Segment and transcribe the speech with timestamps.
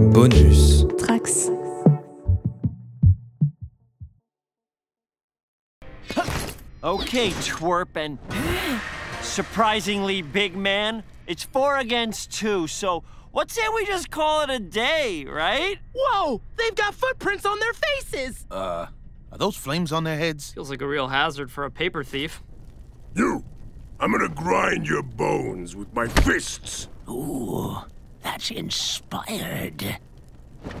[0.00, 0.84] Bonus.
[0.84, 1.50] Trax.
[6.82, 8.18] Okay, twerp and
[9.20, 11.02] surprisingly big man.
[11.26, 15.78] It's four against two, so what say we just call it a day, right?
[15.94, 16.40] Whoa!
[16.56, 18.46] They've got footprints on their faces!
[18.50, 18.86] Uh,
[19.30, 20.52] are those flames on their heads?
[20.52, 22.42] Feels like a real hazard for a paper thief.
[23.14, 23.44] You!
[24.00, 26.88] I'm gonna grind your bones with my fists!
[27.06, 27.76] Ooh,
[28.22, 29.98] that's inspired.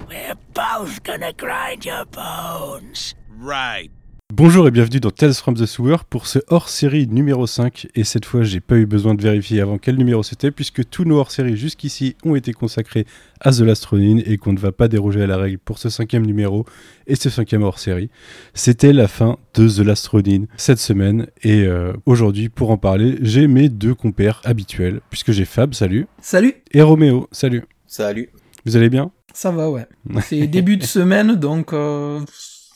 [0.08, 3.14] We're both gonna grind your bones.
[3.28, 3.90] Right.
[4.32, 8.24] Bonjour et bienvenue dans Tales from the Sewer pour ce hors-série numéro 5 et cette
[8.24, 11.56] fois j'ai pas eu besoin de vérifier avant quel numéro c'était puisque tous nos hors-séries
[11.56, 13.06] jusqu'ici ont été consacrés
[13.40, 15.88] à The Last Ronin et qu'on ne va pas déroger à la règle pour ce
[15.88, 16.64] cinquième numéro
[17.08, 18.08] et ce cinquième hors-série.
[18.54, 23.18] C'était la fin de The Last Ronin cette semaine et euh, aujourd'hui pour en parler
[23.22, 27.64] j'ai mes deux compères habituels puisque j'ai Fab, salut, Salut, et Roméo, salut.
[27.88, 28.30] Salut.
[28.64, 29.10] Vous allez bien?
[29.32, 29.86] Ça va, ouais.
[30.22, 32.20] C'est début de semaine, donc euh,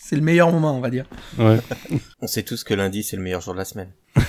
[0.06, 1.06] c'est le meilleur moment, on va dire.
[1.38, 1.58] Ouais.
[2.20, 3.88] On sait tous que lundi, c'est le meilleur jour de la semaine.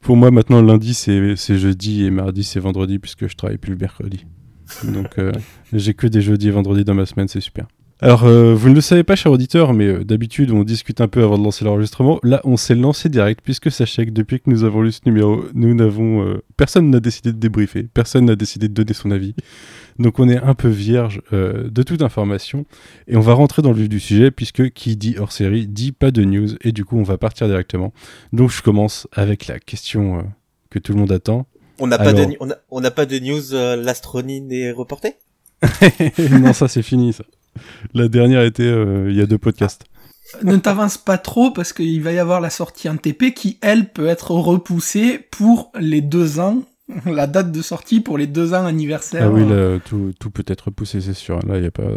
[0.00, 3.72] Pour moi, maintenant, lundi, c'est c'est jeudi et mardi, c'est vendredi, puisque je travaille plus
[3.72, 4.24] le mercredi.
[4.84, 5.32] Donc, euh,
[5.74, 7.66] j'ai que des jeudis et vendredis dans ma semaine, c'est super.
[8.02, 11.08] Alors, euh, vous ne le savez pas, cher auditeur, mais euh, d'habitude, on discute un
[11.08, 12.18] peu avant de lancer l'enregistrement.
[12.22, 15.44] Là, on s'est lancé direct, puisque sachez que depuis que nous avons lu ce numéro,
[15.52, 16.24] nous n'avons.
[16.24, 19.34] euh, personne n'a décidé de débriefer, personne n'a décidé de donner son avis.
[20.00, 22.64] Donc, on est un peu vierge euh, de toute information.
[23.06, 25.92] Et on va rentrer dans le vif du sujet, puisque qui dit hors série dit
[25.92, 27.92] pas de news, et du coup, on va partir directement.
[28.32, 30.22] Donc, je commence avec la question euh,
[30.70, 31.46] que tout le monde attend.
[31.78, 35.14] On n'a pas, de, on a, on n'a pas de news, euh, l'astronine est reportée?
[36.30, 37.24] Non, ça, c'est fini, ça.
[37.94, 39.84] La dernière était euh, il y a deux podcasts.
[40.42, 43.90] Ne t'avance pas trop parce qu'il va y avoir la sortie en TP qui, elle,
[43.90, 46.62] peut être repoussée pour les deux ans,
[47.06, 49.24] la date de sortie pour les deux ans anniversaire.
[49.24, 51.38] Ah oui, là, tout, tout peut être repoussé, c'est sûr.
[51.46, 51.96] Là, il y a pas.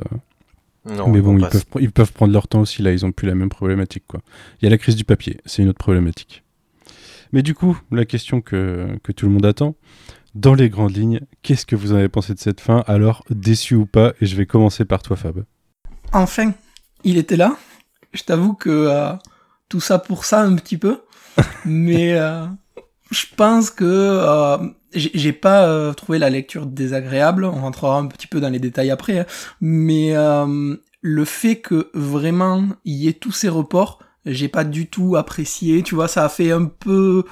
[0.86, 2.82] Non, Mais bon, ils peuvent, ils peuvent prendre leur temps aussi.
[2.82, 4.22] Là, ils ont plus la même problématique, quoi.
[4.62, 6.44] Il y a la crise du papier, c'est une autre problématique.
[7.32, 9.76] Mais du coup, la question que, que tout le monde attend,
[10.36, 12.84] dans les grandes lignes, qu'est-ce que vous en avez pensé de cette fin?
[12.88, 15.46] Alors, déçu ou pas Et je vais commencer par toi, Fab.
[16.12, 16.53] Enfin,
[17.03, 17.56] il était là.
[18.14, 19.14] Je t'avoue que euh,
[19.70, 21.02] tout ça pour ça un petit peu.
[21.66, 22.46] Mais euh,
[23.12, 24.58] je pense que euh,
[24.94, 27.46] j'ai pas euh, trouvé la lecture désagréable.
[27.46, 29.19] On rentrera un petit peu dans les détails après.
[29.19, 29.25] hein.
[29.62, 34.88] Mais euh, le fait que vraiment il y ait tous ces reports, j'ai pas du
[34.88, 35.84] tout apprécié.
[35.84, 37.24] Tu vois, ça a fait un peu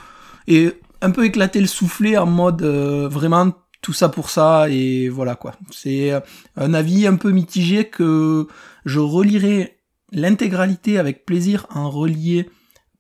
[0.48, 0.72] et
[1.02, 5.36] un peu éclater le soufflet en mode euh, vraiment tout ça pour ça et voilà
[5.36, 5.54] quoi.
[5.72, 6.12] C'est
[6.56, 8.48] un avis un peu mitigé que
[8.86, 9.78] je relirai
[10.12, 12.50] l'intégralité avec plaisir en relié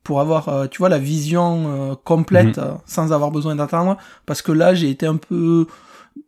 [0.03, 2.63] pour avoir euh, tu vois la vision euh, complète Mhm.
[2.63, 5.67] euh, sans avoir besoin d'attendre parce que là j'ai été un peu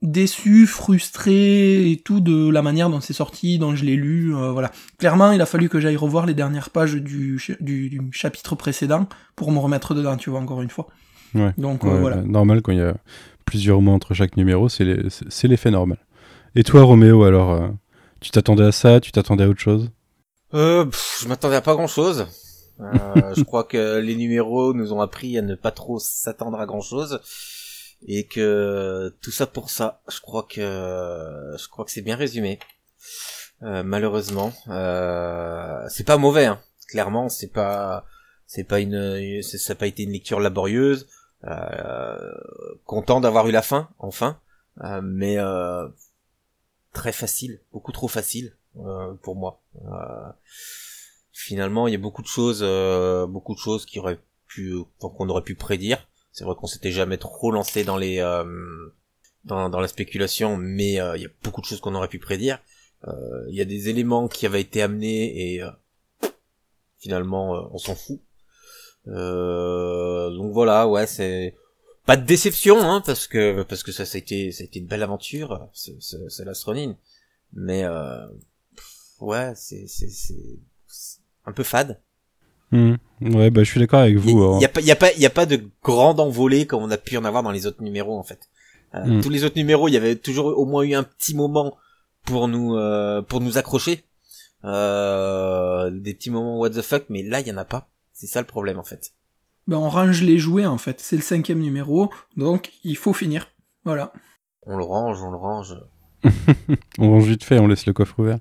[0.01, 4.51] déçu, frustré et tout de la manière dont c'est sorti, dont je l'ai lu, euh,
[4.51, 4.71] voilà.
[4.97, 9.07] Clairement, il a fallu que j'aille revoir les dernières pages du, du, du chapitre précédent
[9.35, 10.87] pour me remettre dedans, tu vois, encore une fois.
[11.35, 11.53] Ouais.
[11.57, 12.17] Donc euh, voilà.
[12.17, 12.95] bah, normal, quand il y a
[13.45, 14.85] plusieurs mois entre chaque numéro, c'est
[15.47, 15.97] l'effet normal.
[16.55, 17.67] Et toi, Roméo, alors, euh,
[18.21, 19.91] tu t'attendais à ça Tu t'attendais à autre chose?
[20.53, 22.25] Euh, pff, je m'attendais à pas grand chose.
[22.79, 26.81] Je crois que les numéros nous ont appris à ne pas trop s'attendre à grand
[26.81, 27.19] chose.
[28.05, 30.59] Et que tout ça pour ça, je crois que
[31.57, 32.59] je crois que c'est bien résumé.
[33.61, 36.45] Euh, malheureusement, euh, c'est pas mauvais.
[36.45, 36.59] Hein.
[36.89, 38.05] Clairement, c'est pas
[38.45, 41.07] c'est pas une ça n'a pas été une lecture laborieuse.
[41.45, 42.17] Euh,
[42.85, 44.39] content d'avoir eu la fin enfin,
[44.81, 45.87] Euh, mais euh,
[46.93, 49.61] très facile, beaucoup trop facile euh, pour moi.
[49.85, 50.31] Euh,
[51.33, 55.27] finalement, il y a beaucoup de choses, euh, beaucoup de choses qui auraient pu, qu'on
[55.29, 56.07] aurait pu prédire.
[56.31, 58.45] C'est vrai qu'on s'était jamais trop lancé dans les, euh,
[59.43, 62.59] dans, la spéculation, mais euh, il y a beaucoup de choses qu'on aurait pu prédire.
[63.07, 65.69] Euh, Il y a des éléments qui avaient été amenés et euh,
[66.99, 68.21] finalement, on s'en fout.
[69.05, 71.55] Donc voilà, ouais, c'est
[72.05, 74.79] pas de déception, hein, parce que parce que ça, ça a été, ça a été
[74.79, 76.97] une belle aventure, c'est l'astronine.
[77.53, 78.25] Mais euh,
[79.19, 80.09] ouais, c'est c'est
[81.45, 81.99] un peu fade.
[82.71, 82.95] Hmm.
[83.21, 84.41] Ouais, bah, je suis d'accord avec Il vous.
[84.41, 84.61] alors.
[84.61, 86.97] y, a pas, y a pas, y a pas de grande envolée comme on a
[86.97, 88.49] pu en avoir dans les autres numéros en fait.
[88.95, 89.21] Euh, Mm.
[89.21, 91.77] Tous les autres numéros, il y avait toujours au moins eu un petit moment
[92.25, 94.03] pour nous, euh, pour nous accrocher,
[94.65, 97.89] euh, des petits moments what the fuck, mais là il y en a pas.
[98.13, 99.13] C'est ça le problème en fait.
[99.67, 100.99] Ben, on range les jouets, en fait.
[100.99, 103.47] C'est le cinquième numéro, donc il faut finir.
[103.85, 104.11] Voilà.
[104.63, 105.75] On le range, on le range.
[106.99, 108.39] on range vite fait, on laisse le coffre ouvert.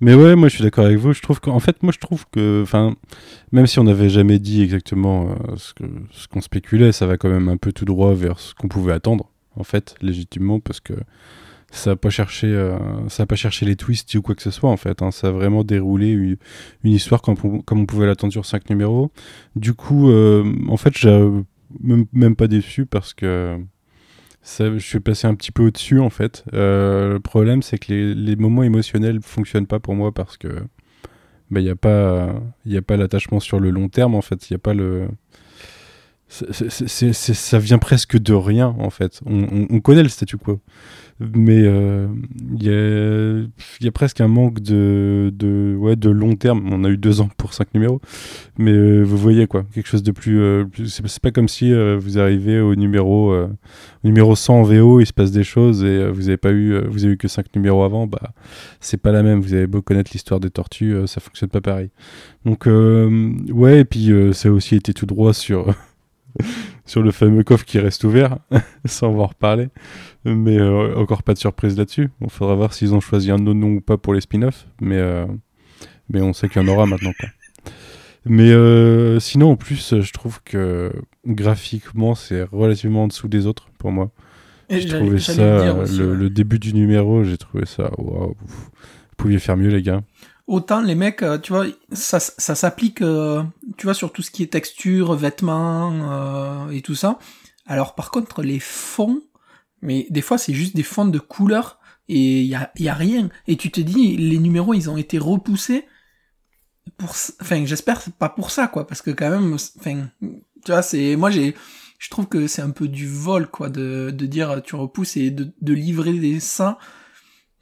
[0.00, 1.12] Mais ouais, moi je suis d'accord avec vous.
[1.14, 2.94] Je trouve qu'en fait, moi je trouve que, enfin,
[3.52, 7.48] même si on n'avait jamais dit exactement euh, ce qu'on spéculait, ça va quand même
[7.48, 10.92] un peu tout droit vers ce qu'on pouvait attendre, en fait, légitimement, parce que
[11.70, 12.78] ça a pas cherché, euh,
[13.08, 15.02] ça a pas cherché les twists ou quoi que ce soit en fait.
[15.02, 15.10] hein.
[15.10, 16.36] Ça a vraiment déroulé une,
[16.84, 17.36] histoire comme,
[17.70, 19.10] on- pouvait l'attendre sur 5 numéros.
[19.56, 21.10] Du coup, euh, en fait, j'ai
[21.82, 23.58] même, même pas déçu parce que
[24.46, 26.44] je suis passé un petit peu au-dessus en fait.
[26.54, 30.62] Euh, le problème, c'est que les, moments émotionnels fonctionnent pas pour moi parce que
[31.52, 32.34] il n'y a pas,
[32.86, 34.50] pas l'attachement sur le long terme en fait.
[34.50, 35.08] Il a pas le
[36.28, 39.20] ça vient presque de rien en fait.
[39.26, 40.60] On, on- on connaît le statu quo,
[41.18, 42.08] mais euh,
[42.58, 43.38] il y, a,
[43.80, 46.68] il y a presque un manque de, de, ouais, de long terme.
[46.70, 48.00] On a eu deux ans pour cinq numéros,
[48.58, 50.40] mais euh, vous voyez quoi, quelque chose de plus.
[50.40, 53.46] euh, c'est pas comme si euh, vous arrivez au numéro, euh,
[54.04, 56.50] au numéro 100 en VO, il se passe des choses et euh, vous avez pas
[56.52, 58.32] eu, euh, vous avez eu que cinq numéros avant, bah
[58.80, 59.40] c'est pas la même.
[59.40, 61.90] Vous avez beau connaître l'histoire des tortues, euh, ça fonctionne pas pareil.
[62.44, 65.74] Donc euh, ouais, et puis euh, ça a aussi été tout droit sur
[66.86, 68.38] sur le fameux coffre qui reste ouvert,
[68.84, 69.68] sans en reparler.
[70.24, 72.10] Mais euh, encore pas de surprise là-dessus.
[72.20, 74.66] Il faudra voir s'ils ont choisi un autre nom ou pas pour les spin-offs.
[74.80, 75.26] Mais, euh,
[76.08, 77.12] mais on sait qu'il y en aura maintenant.
[77.18, 77.28] Quoi.
[78.24, 80.92] Mais euh, sinon, en plus, je trouve que
[81.26, 84.10] graphiquement, c'est relativement en dessous des autres pour moi.
[84.68, 87.92] J'ai trouvé ça, le début du numéro, j'ai trouvé ça.
[87.98, 88.70] Waouh, vous
[89.16, 90.02] pouviez faire mieux, les gars.
[90.46, 93.42] Autant les mecs, euh, tu vois, ça, s'applique, euh,
[93.76, 97.18] tu vois, sur tout ce qui est texture, vêtements euh, et tout ça.
[97.66, 99.22] Alors par contre, les fonds,
[99.82, 103.28] mais des fois c'est juste des fonds de couleurs et il y a, rien.
[103.48, 105.84] Et tu te dis, les numéros, ils ont été repoussés
[106.96, 110.08] pour, enfin, j'espère pas pour ça, quoi, parce que quand même, enfin,
[110.64, 111.56] tu vois, c'est, moi j'ai,
[111.98, 115.32] je trouve que c'est un peu du vol, quoi, de, de dire tu repousses et
[115.32, 116.78] de, de livrer des ça,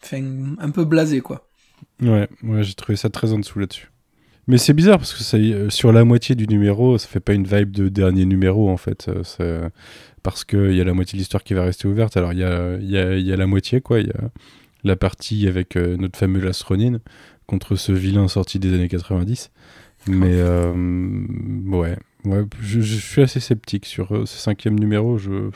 [0.03, 1.49] enfin, un peu blasé, quoi.
[2.03, 3.91] Ouais, ouais j'ai trouvé ça très en dessous là-dessus.
[4.47, 7.33] Mais c'est bizarre parce que ça, euh, sur la moitié du numéro, ça fait pas
[7.33, 9.09] une vibe de dernier numéro en fait.
[9.09, 9.71] euh, c'est-
[10.23, 12.17] parce qu'il y a la moitié de l'histoire qui va rester ouverte.
[12.17, 14.01] Alors il y a, y, a, y a la moitié, quoi.
[14.01, 14.31] Il y a
[14.85, 16.99] la partie avec euh, notre fameux Lastronin
[17.47, 19.51] contre ce vilain sorti des années 90.
[20.09, 20.73] Mais euh,
[21.67, 25.19] ouais, ouais je, je suis assez sceptique sur euh, ce cinquième numéro.
[25.19, 25.51] Je,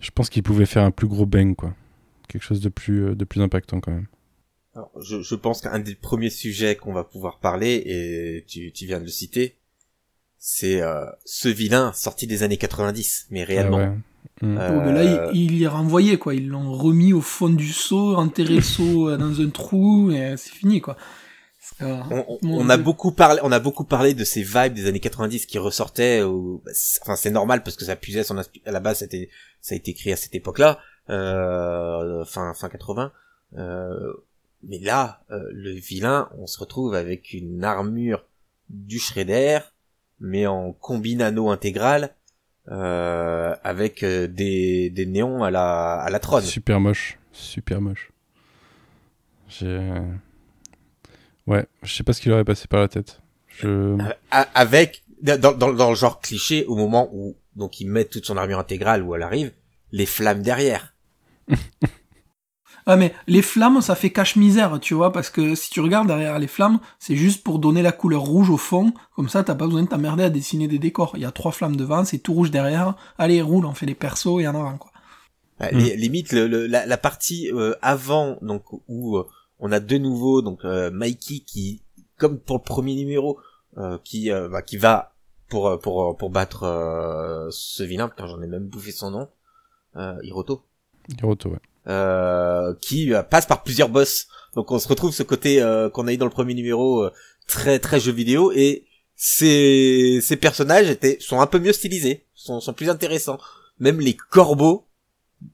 [0.00, 1.74] je pense qu'il pouvait faire un plus gros bang, quoi.
[2.28, 4.06] Quelque chose de plus, euh, de plus impactant quand même.
[4.74, 8.86] Alors, je, je pense qu'un des premiers sujets qu'on va pouvoir parler, et tu, tu
[8.86, 9.56] viens de le citer,
[10.38, 13.78] c'est euh, ce vilain sorti des années 90, mais réellement.
[13.78, 13.96] Ah ouais.
[14.42, 14.58] Mm.
[14.58, 16.34] Euh, Oh, mais là, il, il est renvoyé, quoi.
[16.34, 20.34] Ils l'ont remis au fond du seau, enterré le seau euh, dans un trou, et
[20.36, 20.96] c'est fini, quoi.
[21.80, 25.00] On, on- on a beaucoup parlé, on a beaucoup parlé de ces vibes des années
[25.00, 26.20] 90 qui ressortaient.
[26.22, 29.30] Bah, c'est- enfin, c'est normal parce que ça puisait son à la base, c'était,
[29.62, 30.78] ça a été créé à cette époque-là,
[31.10, 33.12] euh, fin fin 80.
[33.56, 34.12] Euh,
[34.68, 38.24] mais là, euh, le vilain, on se retrouve avec une armure
[38.68, 39.60] du Shredder,
[40.20, 42.14] mais en combinano intégral,
[42.68, 46.40] euh, avec euh, des, des néons à la à la Tron.
[46.40, 48.10] Super moche, super moche.
[49.48, 49.92] J'ai.
[51.46, 53.20] Ouais, je sais pas ce qui leur est passé par la tête.
[53.48, 53.96] Je.
[54.30, 58.24] A- avec dans, dans, dans le genre cliché au moment où donc il met toute
[58.24, 59.52] son armure intégrale où elle arrive
[59.92, 60.94] les flammes derrière
[62.86, 66.38] Ouais, mais les flammes, ça fait cache-misère, tu vois, parce que si tu regardes derrière
[66.38, 69.64] les flammes, c'est juste pour donner la couleur rouge au fond, comme ça t'as pas
[69.66, 71.12] besoin de t'emmerder à dessiner des décors.
[71.16, 73.94] Il y a trois flammes devant, c'est tout rouge derrière, allez, roule, on fait les
[73.94, 74.90] persos et en avant, quoi.
[75.72, 79.26] Li- limite le, le- la, la partie euh, avant donc où euh,
[79.60, 81.80] on a de nouveau donc euh, Mikey qui
[82.18, 83.38] comme pour le premier numéro
[83.78, 85.14] euh, qui euh, bah, qui va
[85.48, 89.28] pour pour pour battre euh, ce vilain j'en ai même bouffé son nom
[89.96, 90.64] euh, Hiroto
[91.16, 91.60] Hiroto, ouais.
[91.86, 94.26] Euh, qui euh, passe par plusieurs boss.
[94.54, 97.08] Donc on se retrouve ce côté euh, qu'on a eu dans le premier numéro
[97.46, 98.86] très très jeu vidéo et
[99.16, 103.38] ces ces personnages étaient sont un peu mieux stylisés, sont sont plus intéressants.
[103.78, 104.86] Même les corbeaux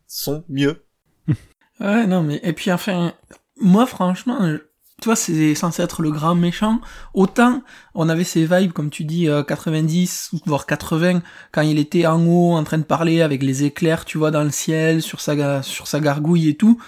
[0.07, 0.85] sont mieux.
[1.81, 3.15] Ouais, non, mais, et puis enfin,
[3.57, 4.59] moi, franchement,
[5.00, 6.80] tu vois, c'est censé être le grand méchant.
[7.14, 7.62] Autant,
[7.95, 12.25] on avait ces vibes, comme tu dis, euh, 90, voire 80, quand il était en
[12.26, 15.62] haut, en train de parler avec les éclairs, tu vois, dans le ciel, sur sa,
[15.62, 16.80] sur sa gargouille et tout.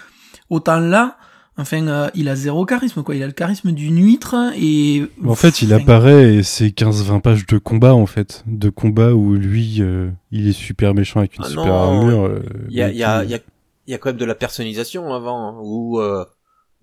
[0.49, 1.17] Autant là,
[1.57, 3.15] enfin, euh, il a zéro charisme, quoi.
[3.15, 5.03] Il a le charisme d'une huître et...
[5.25, 8.43] En fait, il Enfin, apparaît et c'est 15-20 pages de combat, en fait.
[8.47, 12.25] De combat où lui, euh, il est super méchant avec une Ah super non, armure.
[12.25, 12.39] euh,
[12.69, 13.39] Il y a y a y a
[13.87, 16.23] il y a quand même de la personnalisation avant hein, où euh,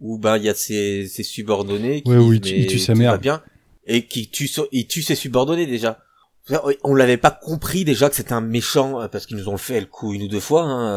[0.00, 2.78] où ben il y a ses, ses subordonnés qui Ouais, disent, tue- il mais tue
[2.78, 3.12] sa tout mère.
[3.12, 3.42] va bien
[3.86, 5.98] et qui tue il tue ses subordonnés déjà.
[6.82, 9.78] On l'avait pas compris déjà que c'était un méchant euh, parce qu'ils nous ont fait
[9.78, 10.88] le coup une ou deux fois, hein,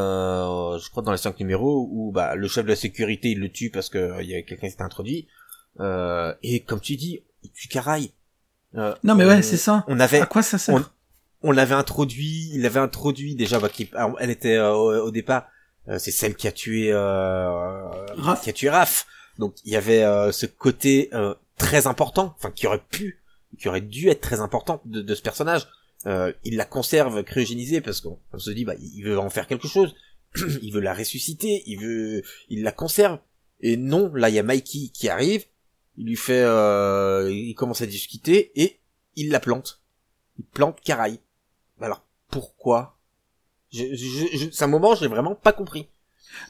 [0.75, 3.39] euh, je crois dans les cinq numéros où bah le chef de la sécurité il
[3.39, 5.27] le tue parce que euh, il y a quelqu'un qui s'est introduit
[5.79, 8.11] euh, et comme tu dis il tue Caraï.
[8.75, 9.83] Euh, Non, mais on- ouais, c'est ça.
[9.87, 13.69] On avait À quoi ça sert on, on l'avait introduit, il l'avait introduit déjà, bah,
[13.69, 15.45] qui, elle était euh, au, au départ,
[15.97, 18.41] c'est celle qui a tué euh, Raph.
[18.41, 19.05] qui a tué Raph.
[19.39, 23.21] Donc il y avait euh, ce côté euh, très important, enfin qui aurait pu,
[23.57, 25.67] qui aurait dû être très important de, de ce personnage.
[26.05, 29.47] Euh, il la conserve cryogénisée parce qu'on on se dit bah il veut en faire
[29.47, 29.95] quelque chose,
[30.61, 33.19] il veut la ressusciter, il veut, il la conserve.
[33.61, 35.45] Et non, là il y a Mikey qui arrive,
[35.97, 38.79] il lui fait, euh, il commence à discuter et
[39.15, 39.81] il la plante.
[40.37, 41.19] Il plante Caraï.
[41.79, 42.97] Alors pourquoi
[43.73, 45.87] je, je, je- C'est un moment j'ai vraiment pas compris.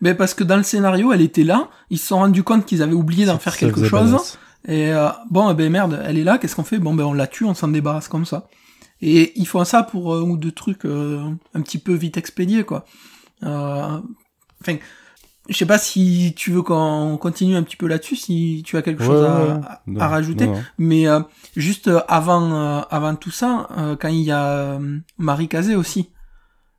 [0.01, 2.81] Mais parce que dans le scénario, elle était là, ils se sont rendus compte qu'ils
[2.81, 4.37] avaient oublié d'en faire quelque chose.
[4.65, 6.79] Et euh, bon, eh ben merde, elle est là, qu'est-ce qu'on fait?
[6.79, 8.47] Bon, ben on la tue, on s'en débarrasse comme ça.
[9.01, 11.21] Et ils font ça pour euh, un ou deux trucs euh,
[11.53, 12.85] un petit peu vite expédiés, quoi.
[13.43, 13.99] Euh,
[14.61, 14.77] Enfin,
[15.49, 18.81] je sais pas si tu veux qu'on continue un petit peu là-dessus, si tu as
[18.81, 19.59] quelque Ouais, chose à, ouais, ouais.
[19.67, 20.47] à- Non, à rajouter.
[20.47, 20.63] non, non.
[20.77, 21.19] Mais euh,
[21.57, 25.75] juste euh, avant, euh, avant tout ça, euh, quand il y a euh, Marie Cazé
[25.75, 26.09] aussi.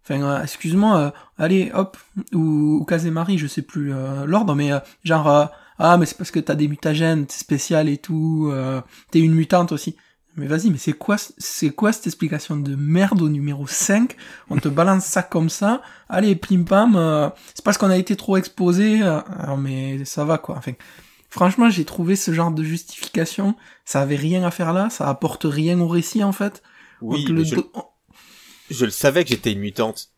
[0.05, 1.97] Enfin, euh, excuse-moi, euh, allez, hop,
[2.35, 5.47] ou, ou Cazé Marie, je sais plus euh, l'ordre, mais euh, genre, euh,
[5.79, 8.81] ah, mais c'est parce que t'as des mutagènes, t'es spécial et tout, euh,
[9.11, 9.97] t'es une mutante aussi.
[10.37, 14.17] Mais vas-y, mais c'est quoi, c'est quoi cette explication de merde au numéro 5
[14.51, 18.17] On te balance ça comme ça, allez, plim pam, euh, c'est parce qu'on a été
[18.17, 19.21] trop exposé, euh,
[19.57, 20.57] mais ça va quoi.
[20.59, 20.73] Enfin,
[21.31, 25.45] franchement, j'ai trouvé ce genre de justification, ça avait rien à faire là, ça apporte
[25.45, 26.63] rien au récit en fait.
[27.01, 27.71] Oui, On te mais le je, do-
[28.71, 30.09] je le savais que j'étais une mutante.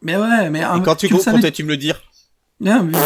[0.00, 2.00] Mais ouais, mais Et quand tu, tu savais- comptais-tu me le dire?
[2.60, 2.96] Bien, mais-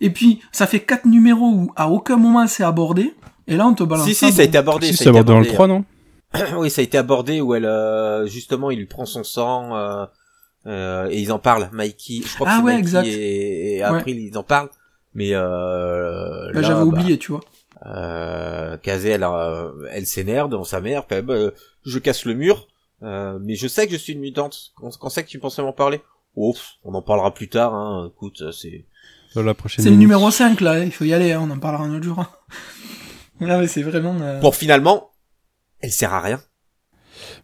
[0.00, 3.14] Et puis, ça fait quatre numéros où à aucun moment c'est abordé,
[3.46, 4.86] et là on te balance Si, ça si, ça a dans- été abordé.
[4.88, 5.54] Si, ça a c'est été abordé dans le abordé.
[5.54, 5.84] 3, non?
[6.60, 10.04] oui, ça a été abordé où elle, euh, justement, il lui prend son sang euh,
[10.66, 11.68] euh, et ils en parlent.
[11.72, 13.06] Mikey, je crois que Ah c'est ouais, Mikey exact.
[13.06, 14.68] et, et April, ils en parlent.
[15.14, 17.40] Mais euh, Bah, là, J'avais bah, oublié, tu vois.
[17.86, 21.04] Euh, Kazé, elle, a- elle s'énerve devant sa mère.
[21.08, 21.34] Bah,
[21.84, 22.68] je casse le mur,
[23.02, 24.72] euh, mais je sais que je suis une mutante.
[24.76, 26.00] Quand, quand c'est que tu pensais m'en parler
[26.36, 27.74] Oh, on en parlera plus tard.
[27.74, 28.10] Hein.
[28.14, 28.84] Écoute, c'est
[29.34, 31.84] la prochaine C'est le numéro 5 là, il faut y aller, hein, on en parlera
[31.84, 32.18] un autre jour.
[32.20, 32.28] hein.
[33.40, 34.16] Là, mais c'est vraiment...
[34.20, 34.50] euh, bon.
[34.50, 35.10] Finalement,
[35.80, 36.40] elle sert à rien.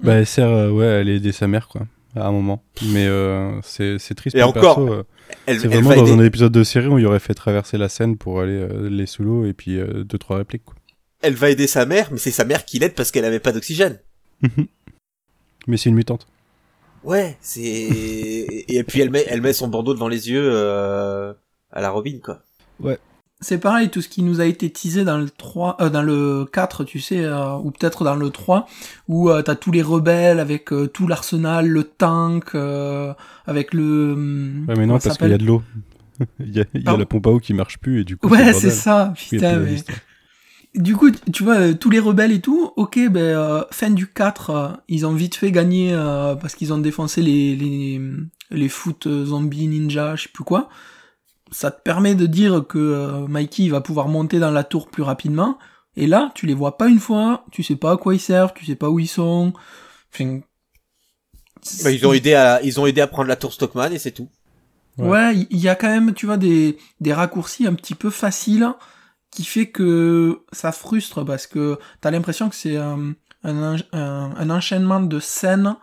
[0.00, 1.82] Bah, elle sert, euh, ouais, elle a aidé sa mère, quoi,
[2.16, 2.64] à un moment.
[2.87, 5.02] Mais euh, c'est c'est triste Et pour encore, perso, euh,
[5.46, 6.20] Elle, C'est elle vraiment dans aider.
[6.23, 9.06] un épisode de série où il aurait fait traverser la scène pour aller euh, les
[9.06, 10.64] sous l'eau et puis euh, deux trois répliques.
[10.64, 10.75] Quoi.
[11.23, 13.52] Elle va aider sa mère, mais c'est sa mère qui l'aide parce qu'elle avait pas
[13.52, 14.00] d'oxygène.
[15.66, 16.26] Mais c'est une mutante.
[17.02, 21.35] Ouais, c'est et puis elle met elle met son bandeau devant les yeux euh,
[21.71, 22.40] à la Robin quoi.
[23.40, 26.47] C'est pareil, tout ce qui nous a été teasé dans le 3, euh, dans le
[26.50, 28.66] 4, tu sais, euh, ou peut-être dans le 3,
[29.09, 33.12] où euh, t'as tous les rebelles avec euh, tout l'arsenal, le tank, euh,
[33.44, 34.12] avec le...
[34.14, 35.62] hum, Ouais, mais non, parce qu'il y a de l'eau.
[36.40, 38.16] il y a, il y a la pompe à eau qui marche plus et du
[38.16, 38.28] coup.
[38.28, 39.76] Ouais, c'est ça, putain, mais...
[40.75, 44.50] Du coup, tu vois, tous les rebelles et tout, ok, ben, euh, fin du 4,
[44.50, 48.00] euh, ils ont vite fait gagner euh, parce qu'ils ont défoncé les, les,
[48.50, 50.69] les foot euh, zombies ninja, je sais plus quoi.
[51.52, 55.04] Ça te permet de dire que euh, Mikey va pouvoir monter dans la tour plus
[55.04, 55.59] rapidement.
[55.97, 58.52] Et là, tu les vois pas une fois, tu sais pas à quoi ils servent,
[58.54, 59.52] tu sais pas où ils sont.
[60.14, 60.40] Enfin,
[61.83, 64.12] Bah, ils ont aidé à ils ont aidé à prendre la tour Stockman et c'est
[64.12, 64.31] tout.
[64.99, 68.69] Ouais, il y a quand même, tu vois, des, des raccourcis un petit peu faciles
[69.35, 75.00] qui fait que ça frustre parce que t'as l'impression que c'est un, un, un, enchaînement
[75.00, 75.75] de scènes.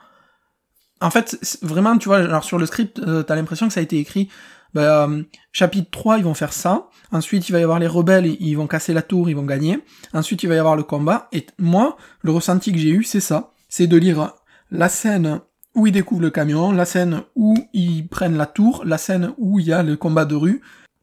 [1.02, 3.84] En fait, vraiment, tu vois, alors sur le script, euh, t'as l'impression que ça a
[3.84, 4.30] été écrit,
[4.74, 6.88] bah, euh, chapitre 3, ils vont faire ça.
[7.12, 9.84] Ensuite, il va y avoir les rebelles, ils vont casser la tour, ils vont gagner.
[10.14, 11.28] Ensuite, il va y avoir le combat.
[11.34, 13.52] Et moi, le ressenti que j'ai eu, c'est ça.
[13.68, 14.34] C'est de lire
[14.70, 15.42] la scène
[15.76, 19.60] où ils découvrent le camion, la scène où ils prennent la tour, la scène où
[19.60, 20.62] il y a le combat de rue,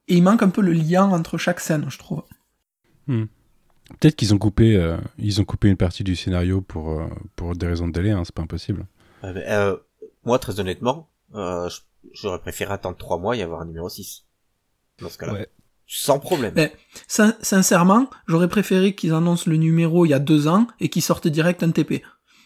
[0.09, 2.23] et il manque un peu le lien entre chaque scène, je trouve.
[3.09, 7.57] Peut-être qu'ils ont coupé, euh, ils ont coupé une partie du scénario pour euh, pour
[7.57, 8.11] des raisons de délai.
[8.11, 8.87] Hein, c'est pas impossible.
[9.23, 9.77] Ouais, mais, euh,
[10.25, 11.69] moi très honnêtement, euh,
[12.12, 14.25] j'aurais préféré attendre trois mois et avoir un numéro 6.
[15.00, 15.33] Dans ce cas-là.
[15.33, 15.49] Ouais.
[15.87, 16.53] Sans problème.
[16.55, 16.75] Mais-
[17.07, 21.03] Sin- sincèrement, j'aurais préféré qu'ils annoncent le numéro il y a deux ans et qu'ils
[21.03, 22.03] sortent direct un TP.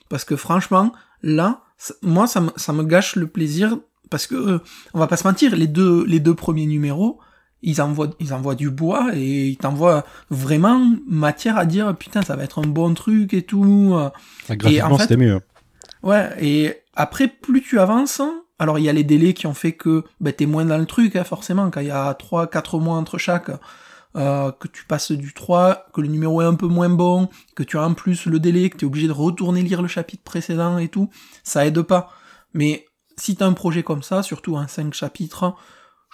[0.08, 0.92] Parce que franchement,
[1.22, 1.62] là,
[2.02, 3.78] moi, ça me, ça me gâche le plaisir.
[4.10, 4.58] Parce que, euh,
[4.94, 7.18] on va pas se mentir, les deux, les deux premiers numéros,
[7.62, 12.36] ils envoient, ils envoient du bois et ils t'envoient vraiment matière à dire putain, ça
[12.36, 13.94] va être un bon truc et tout.
[13.96, 14.12] Ah,
[14.98, 15.40] fait- c'était mieux.
[16.02, 18.20] Ouais, et après, plus tu avances,
[18.58, 20.86] alors il y a les délais qui ont fait que bah, t'es moins dans le
[20.86, 23.50] truc, hein, forcément, quand il y a 3-4 mois entre chaque,
[24.16, 27.62] euh, que tu passes du 3, que le numéro est un peu moins bon, que
[27.62, 30.78] tu as en plus le délai, que t'es obligé de retourner lire le chapitre précédent
[30.78, 31.08] et tout,
[31.44, 32.10] ça aide pas.
[32.52, 32.84] Mais
[33.16, 35.54] si t'as un projet comme ça, surtout en 5 chapitres,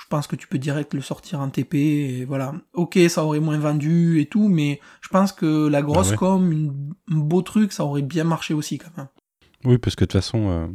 [0.01, 2.55] je pense que tu peux direct le sortir en TP, et voilà.
[2.73, 6.17] Ok, ça aurait moins vendu et tout, mais je pense que la grosse Ah ouais.
[6.17, 9.09] com, une- un beau truc, ça aurait bien marché aussi quand même.
[9.65, 10.67] Oui, parce que de toute façon, euh,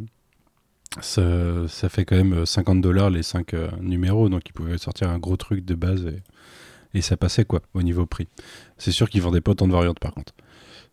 [1.02, 5.20] ça, ça fait quand même 50 dollars les 5 numéros, donc ils pouvaient sortir un
[5.20, 6.22] gros truc de base et,
[6.94, 8.28] et ça passait quoi au niveau prix.
[8.78, 10.34] C'est sûr qu'ils vendaient pas autant de variantes par contre.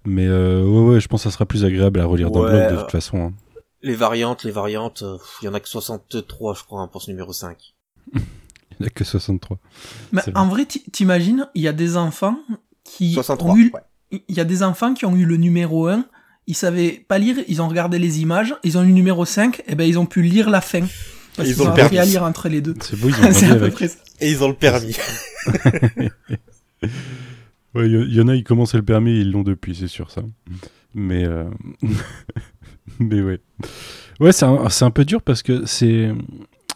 [0.07, 2.49] Mais euh, ouais, ouais, je pense que ça sera plus agréable à relire dans le
[2.51, 3.19] blog de euh, toute façon.
[3.19, 3.33] hein.
[3.83, 7.03] Les variantes, les variantes, euh, il y en a que 63, je crois, hein, pour
[7.03, 7.75] ce numéro 5.
[8.81, 9.59] Il n'y a que 63.
[10.13, 12.39] Mais en vrai, t'i- t'imagines, il y a des enfants
[12.83, 14.23] qui 63, ont eu, ouais.
[14.29, 16.07] il y a des enfants qui ont eu le numéro 1,
[16.47, 19.63] ils savaient pas lire, ils ont regardé les images, ils ont eu le numéro 5,
[19.67, 20.81] et ben ils ont pu lire la fin.
[21.37, 22.11] Parce Ils ont ont le appris à permis.
[22.13, 22.75] lire entre les deux.
[22.81, 23.75] C'est beau, ils ont à peu avec.
[23.75, 23.99] près ça.
[24.21, 24.97] Et ils ont le permis.
[27.75, 30.11] Ouais, il y, y en a, ils commençaient le permis, ils l'ont depuis, c'est sûr
[30.11, 30.23] ça.
[30.95, 31.45] Mais, euh,
[32.99, 33.39] mais ouais.
[34.19, 36.13] Ouais, c'est un, c'est un peu dur parce que c'est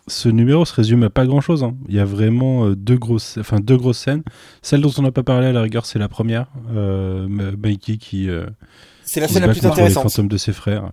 [0.06, 1.64] ce numéro se résume à pas grand chose.
[1.88, 4.22] Il y a vraiment euh, deux grosses, enfin deux grosses scènes.
[4.62, 6.48] Celle dont on n'a pas parlé à la rigueur, c'est la première.
[6.70, 8.46] Euh, Mikey qui, euh,
[9.04, 10.02] C'est la qui scène se la plus contre les intéressante.
[10.10, 10.92] fantômes de ses frères.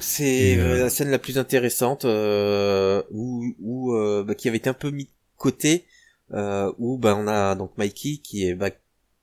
[0.00, 3.92] C'est euh, euh, la scène la plus intéressante euh, où, où
[4.24, 5.84] bah, qui avait été un peu mis de côté
[6.32, 8.70] euh, où bah, on a donc Mikey qui est bah,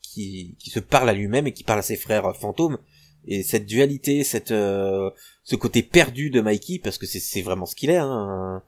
[0.01, 2.77] qui, qui se parle à lui-même et qui parle à ses frères fantômes
[3.27, 5.09] et cette dualité cette euh,
[5.43, 8.61] ce côté perdu de Mikey parce que c'est vraiment ce qu'il est hein,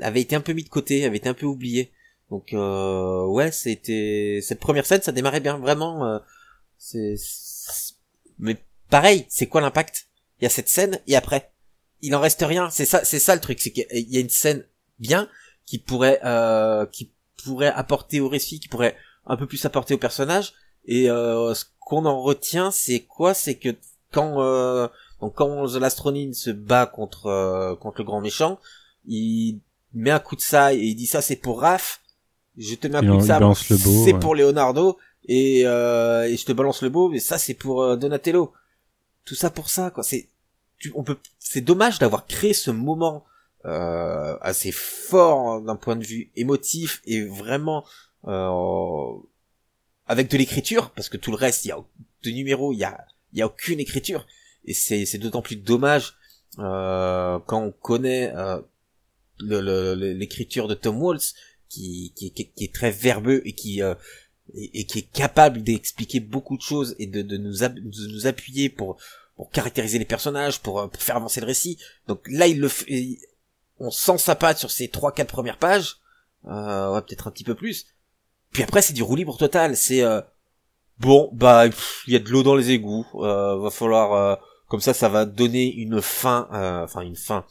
[0.00, 1.92] avait été un peu mis de côté avait été un peu oublié.
[2.30, 6.18] Donc euh, ouais c'était cette première scène ça démarrait bien vraiment euh,
[6.78, 7.16] c'est
[8.38, 8.56] mais
[8.88, 10.06] pareil c'est quoi l'impact?
[10.40, 11.50] Il y a cette scène et après?
[12.02, 14.28] Il en reste rien c'est ça c'est ça le truc c'est qu'il y a une
[14.28, 14.64] scène
[14.98, 15.28] bien
[15.66, 17.12] qui pourrait euh, qui
[17.44, 20.54] pourrait apporter au récit qui pourrait un peu plus apporter au personnage
[20.84, 23.34] et euh, ce qu'on en retient c'est quoi?
[23.34, 23.74] C'est que
[24.12, 24.88] quand euh,
[25.20, 25.88] donc quand The
[26.34, 28.58] se bat contre euh, contre le grand méchant
[29.06, 29.60] il
[29.94, 32.00] met un coup de ça et il dit ça c'est pour Raph.
[32.56, 33.38] Je te mets un Il coup de ça
[34.04, 34.18] c'est ouais.
[34.20, 37.96] pour Leonardo et, euh, et je te balance le beau mais ça c'est pour euh,
[37.96, 38.52] Donatello.
[39.24, 40.02] Tout ça pour ça quoi.
[40.02, 40.28] C'est
[40.78, 43.24] tu, on peut c'est dommage d'avoir créé ce moment
[43.66, 47.84] euh, assez fort d'un point de vue émotif et vraiment
[48.26, 49.12] euh,
[50.06, 51.78] avec de l'écriture parce que tout le reste il y a
[52.24, 54.26] de numéros il y a il y a aucune écriture.
[54.64, 56.14] Et c'est c'est d'autant plus dommage
[56.58, 58.64] euh, quand on connaît euh, le- le- le-
[59.40, 61.34] l'écriture de Tom Waltz
[61.68, 63.94] qui, qui, qui, qui est très verbeux et qui euh,
[64.54, 68.26] et, qui est capable d'expliquer beaucoup de choses et de, de, nous, ap- de nous
[68.26, 68.96] appuyer pour,
[69.36, 71.78] pour caractériser les personnages, pour, euh, pour faire avancer le récit.
[72.08, 73.18] Donc là, il le fait,
[73.78, 75.98] on sent sa patte sur ces trois quatre premières pages,
[76.46, 77.86] euh, ouais, peut-être un petit peu plus.
[78.52, 79.76] Puis après, c'est du roue libre total.
[79.76, 80.20] C'est euh,
[80.98, 81.66] bon, bah,
[82.08, 83.06] il y a de l'eau dans les égouts.
[83.14, 84.34] Euh, va falloir, euh,
[84.70, 87.44] comme ça, ça va donner une fin, euh, enfin une fin,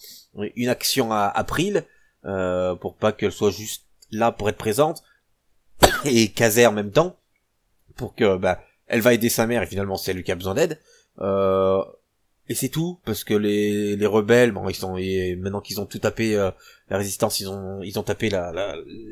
[0.56, 1.86] une action à April,
[2.24, 5.04] euh, pour pas qu'elle soit juste là pour être présente
[6.06, 7.18] et caser en même temps
[7.98, 10.56] pour que bah elle va aider sa mère et finalement c'est lui qui a besoin
[10.56, 10.80] d'aide.
[11.20, 11.84] Euh,
[12.48, 15.86] et c'est tout parce que les, les rebelles bon ils sont et maintenant qu'ils ont
[15.86, 16.52] tout tapé euh,
[16.90, 18.54] la résistance ils ont ils ont tapé la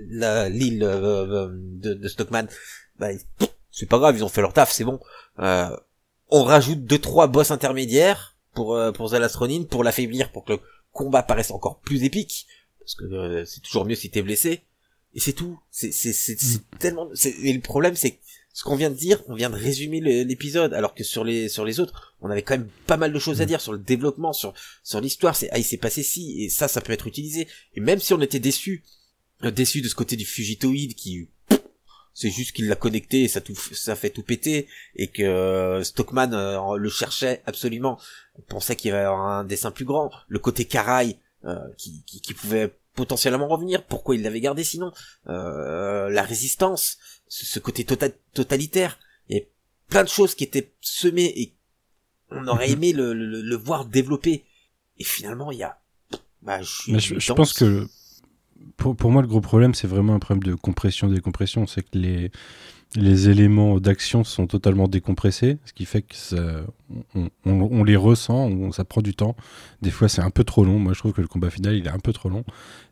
[0.09, 2.47] la l'île de, de Stockman
[2.97, 3.09] bah
[3.71, 5.01] c'est pas grave ils ont fait leur taf c'est bon
[6.29, 10.59] on rajoute deux trois boss intermédiaires pour euh, pour Zalastronin pour l'affaiblir pour que le
[10.91, 12.47] combat paraisse encore plus épique.
[12.79, 14.63] Parce que euh, c'est toujours mieux si t'es blessé.
[15.13, 15.59] Et c'est tout.
[15.71, 18.19] C'est c'est c'est c'est tellement et le problème c'est
[18.53, 20.73] ce qu'on vient de dire on vient de résumer l'épisode.
[20.73, 23.41] Alors que sur les sur les autres on avait quand même pas mal de choses
[23.41, 25.35] à dire sur le développement sur sur l'histoire.
[25.35, 27.47] C'est ah il s'est passé ci et ça ça peut être utilisé.
[27.75, 28.83] Et même si on était déçu
[29.43, 31.29] euh, déçu de ce côté du fugitoïde qui
[32.19, 35.83] c'est juste qu'il l'a connecté et ça tout ça fait tout péter et que euh,
[35.83, 37.99] Stockman euh, le cherchait absolument.
[38.39, 40.09] On pensait qu'il y avait un dessin plus grand.
[40.27, 43.83] Le côté Caraï euh, qui, qui qui pouvait potentiellement revenir.
[43.85, 44.91] Pourquoi il l'avait gardé sinon?
[45.27, 48.97] Euh, la résistance ce, ce côté tota- totalitaire.
[49.29, 49.43] Il y a
[49.87, 51.53] plein de choses qui étaient semées et
[52.31, 54.43] on aurait aimé le, le, le voir développer.
[54.97, 55.79] Et finalement il y a
[56.41, 57.87] bah, je, je pense que
[58.77, 61.67] pour, pour moi, le gros problème, c'est vraiment un problème de compression décompression.
[61.67, 62.31] C'est que les,
[62.95, 66.37] les éléments d'action sont totalement décompressés, ce qui fait que ça,
[67.15, 69.35] on, on- les ressent, on- ça prend du temps.
[69.81, 70.79] Des fois, c'est un peu trop long.
[70.79, 72.43] Moi, je trouve que le combat final, il est un peu trop long.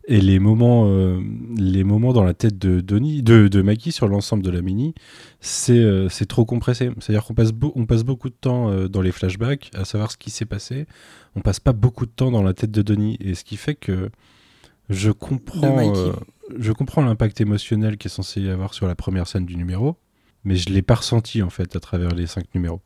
[0.08, 1.20] Et les moments, euh,
[1.58, 4.94] les moments dans la tête de Donnie, de, de Mikey sur l'ensemble de la mini,
[5.40, 6.92] c'est euh, trop compressé.
[7.00, 7.52] C'est-à-dire qu'on passe,
[7.88, 10.86] passe beaucoup de temps euh, dans les flashbacks à savoir ce qui s'est passé.
[11.36, 13.18] On passe pas beaucoup de temps dans la tête de Donnie.
[13.22, 14.10] Et ce qui fait que
[14.90, 15.62] je comprends,
[15.96, 16.14] euh,
[16.60, 19.98] je comprends l'impact émotionnel qui est censé y avoir sur la première scène du numéro,
[20.44, 22.82] mais je l'ai pas ressenti en fait à travers les cinq numéros.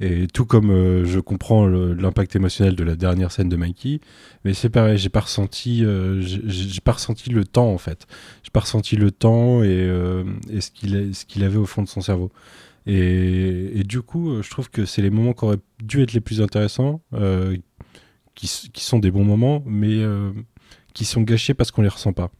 [0.00, 4.00] Et tout comme euh, je comprends l'impact émotionnel de la dernière scène de Mikey,
[4.44, 8.06] mais c'est pareil, j'ai pas ressenti, euh, j'ai pas ressenti le temps en fait.
[8.42, 11.66] J'ai pas ressenti le temps et, euh, et ce qu'il a- ce qu'il avait au
[11.66, 12.32] fond de son cerveau.
[12.86, 16.20] Et, et du coup, je trouve que c'est les moments qui auraient dû être les
[16.20, 17.00] plus intéressants,
[18.34, 20.02] qui, sont des bons moments, mais
[20.94, 22.30] qui sont gâchés parce qu'on les ressent pas.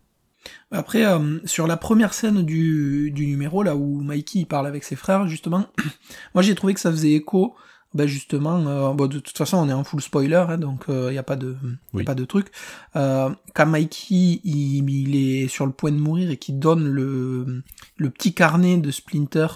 [0.71, 4.85] Après, euh, sur la première scène du, du numéro, là où Mikey il parle avec
[4.85, 5.67] ses frères, justement,
[6.35, 7.55] moi j'ai trouvé que ça faisait écho,
[7.95, 11.11] ben justement, euh, bon, de toute façon on est en full spoiler, hein, donc il
[11.11, 12.05] n'y a pas de, y a Oui.
[12.05, 12.49] pas de truc.
[12.97, 17.63] Euh, quand Mikey il, il est sur le point de mourir et qu'il donne le,
[17.97, 19.47] le petit carnet de Splinter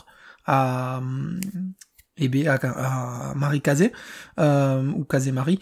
[0.47, 1.03] à,
[2.17, 2.55] eh à,
[3.31, 3.93] à Marie Kazé,
[4.41, 5.61] euh, ou Kazé Marie,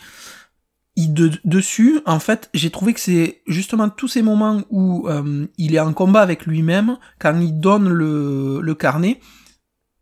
[0.96, 5.46] il de, dessus, en fait, j'ai trouvé que c'est justement tous ces moments où euh,
[5.59, 9.20] il est en combat avec lui-même, quand il donne le, le carnet,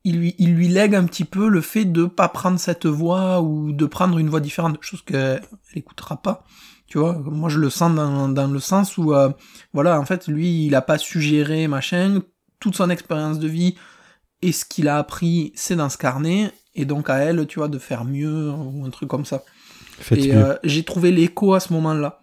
[0.05, 3.41] il lui, il lui lègue un petit peu le fait de pas prendre cette voie
[3.41, 5.43] ou de prendre une voie différente, chose qu'elle
[5.75, 6.45] écoutera pas.
[6.87, 9.31] Tu vois, moi je le sens dans, dans le sens où, euh,
[9.73, 12.21] voilà, en fait, lui, il a pas suggéré, machin,
[12.61, 13.75] toute son expérience de vie
[14.43, 17.69] et ce qu'il a appris, c'est dans ce carnet, et donc à elle, tu vois,
[17.69, 19.43] de faire mieux ou un truc comme ça.
[19.99, 22.21] Faites Et euh, j'ai trouvé l'écho à ce moment-là.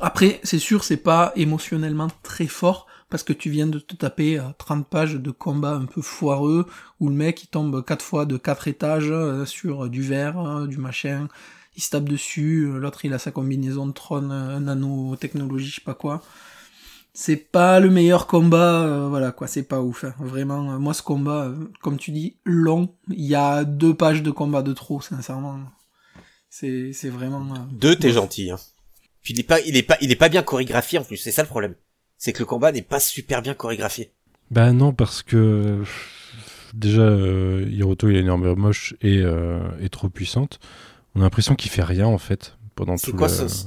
[0.00, 4.38] Après, c'est sûr, c'est pas émotionnellement très fort parce que tu viens de te taper
[4.38, 6.66] euh, 30 pages de combat un peu foireux
[7.00, 10.38] où le mec il tombe quatre fois de quatre étages euh, sur euh, du verre,
[10.38, 11.28] euh, du machin,
[11.76, 15.74] il se tape dessus, euh, l'autre il a sa combinaison de trône, euh, nanotechnologie, je
[15.76, 16.22] sais pas quoi.
[17.14, 20.04] C'est pas le meilleur combat, euh, voilà quoi, c'est pas ouf.
[20.04, 20.14] hein.
[20.18, 24.22] Vraiment, euh, moi ce combat, euh, comme tu dis, long, il y a deux pages
[24.22, 25.58] de combat de trop, sincèrement.
[26.54, 27.54] C'est, c'est vraiment.
[27.54, 28.50] euh, Deux, t'es gentil.
[28.50, 28.58] Hein.
[29.22, 31.16] Puis il est pas, il est pas, il est pas bien chorégraphié en plus.
[31.16, 31.74] C'est ça le problème.
[32.18, 34.12] C'est que le combat n'est pas super bien chorégraphié.
[34.50, 35.82] Bah non, parce que
[36.74, 40.60] déjà, euh, Hiroto, il a une armure moche et, euh, et trop puissante.
[41.14, 43.48] On a l'impression qu'il fait rien, en fait, pendant C'est tout quoi le...
[43.48, 43.66] ce-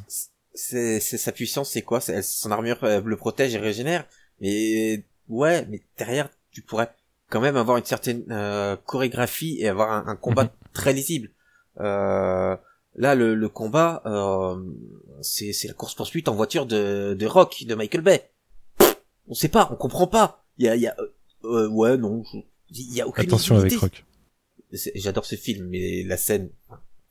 [0.54, 2.00] c'est, c'est sa puissance, c'est quoi?
[2.02, 4.06] Son armure euh, le protège et régénère?
[4.42, 6.92] Mais ouais, mais derrière, tu pourrais
[7.30, 10.50] quand même avoir une certaine euh, chorégraphie et avoir un, un combat Mhm.
[10.74, 11.32] très lisible.
[11.80, 12.56] Euh,
[12.96, 14.56] là, le, le combat, euh,
[15.22, 18.32] c'est, la course poursuite en voiture de, de Rock, de Michael Bay.
[19.28, 20.46] On sait pas, on comprend pas.
[20.58, 21.12] Il y a, il y a, euh,
[21.44, 22.24] euh, ouais, non,
[22.70, 23.74] il y a aucune Attention avec.
[23.74, 24.06] Rock.
[24.72, 26.50] J'adore ce film, mais la scène,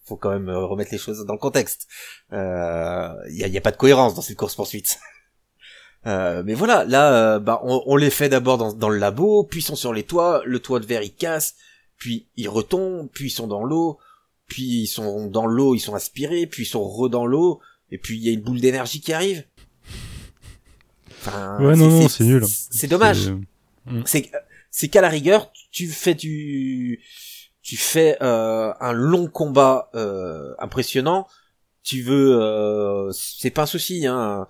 [0.05, 1.89] faut quand même euh, remettre les choses dans le contexte.
[2.33, 4.99] Euh, Il y, a, il y a pas de cohérence dans cette course poursuite.
[6.07, 9.45] Euh, mais voilà, là, euh, bah, on, on les fait d'abord dans, dans le labo,
[9.45, 11.55] puis ils sont sur les toits, le toit de verre il casse,
[11.97, 13.99] puis ils retombent, puis ils sont dans l'eau,
[14.47, 17.99] puis ils sont dans l'eau, ils sont aspirés, puis ils sont re dans l'eau, et
[17.99, 19.45] puis il y a une boule d'énergie qui arrive.
[21.21, 22.45] Enfin, Ouais, non, non, c'est nul.
[22.47, 23.33] C'est dommage
[24.07, 24.31] C'est- c'est
[24.71, 27.01] c'est qu'à la rigueur tu fais du
[27.63, 31.27] tu fais euh, un long combat euh, impressionnant
[31.83, 34.47] tu veux euh, c'est pas un souci hein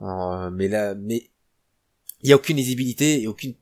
[0.00, 1.30] Euh, mais là mais
[2.22, 3.54] il y a aucune lisibilité et aucune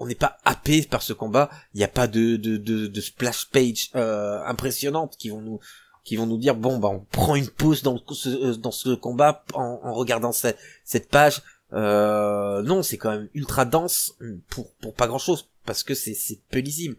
[0.00, 3.00] on n'est pas happé par ce combat il n'y a pas de de, de de
[3.00, 5.60] splash page euh, impressionnante qui vont nous
[6.04, 8.94] qui vont nous dire bon bah on prend une pause dans ce, euh, dans ce
[8.94, 14.14] combat en, en regardant cette, cette page euh, non, c'est quand même ultra dense
[14.48, 16.96] pour pour pas grand chose parce que c'est c'est peu lisible.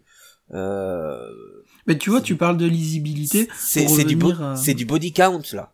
[0.54, 1.26] Euh,
[1.86, 3.48] Mais tu vois, tu parles de lisibilité.
[3.88, 5.72] c'est du bo- à- du body count là.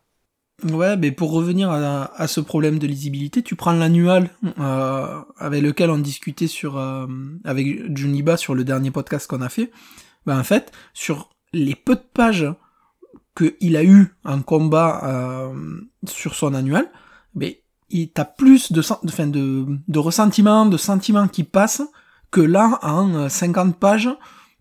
[0.71, 5.61] Ouais, mais pour revenir à, à ce problème de lisibilité, tu prends l'annual euh, avec
[5.61, 7.07] lequel on discutait sur euh,
[7.45, 9.71] avec Juniba sur le dernier podcast qu'on a fait.
[10.25, 12.47] Ben en fait, sur les peu de pages
[13.35, 15.53] que il a eu en combat euh,
[16.07, 16.89] sur son annual,
[17.35, 17.53] ben
[17.89, 21.83] il t'as plus de, sen- de, de ressentiments, de sentiments qui passent
[22.31, 24.09] que là en euh, 50 pages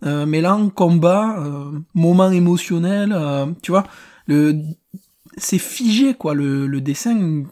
[0.06, 3.84] euh, mêlant combat, euh, moment émotionnel, euh, tu vois,
[4.28, 4.62] le
[5.38, 7.44] c'est figé quoi le, dessin.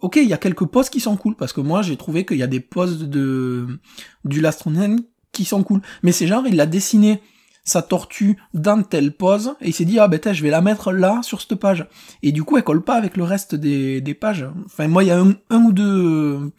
[0.00, 2.38] Ok il y a quelques poses qui sont cool parce que moi j'ai trouvé qu'il
[2.38, 3.80] y a des poses de
[4.24, 5.00] du Lastronen
[5.32, 7.20] qui sont cool mais c'est genre il a dessiné
[7.64, 10.92] sa tortue dans telle pose et il s'est dit ah ben je vais la mettre
[10.92, 11.86] là sur cette page.
[12.22, 14.46] Et du coup elle colle pas avec le reste des, pages.
[14.66, 16.52] Enfin moi il y a un, ou deux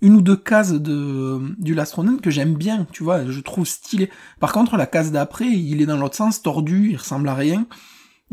[0.00, 4.10] une ou deux cases de du Lastronen que j'aime bien tu vois je trouve stylé.
[4.40, 7.66] Par contre la case d'après il est dans l'autre sens tordu il ressemble à rien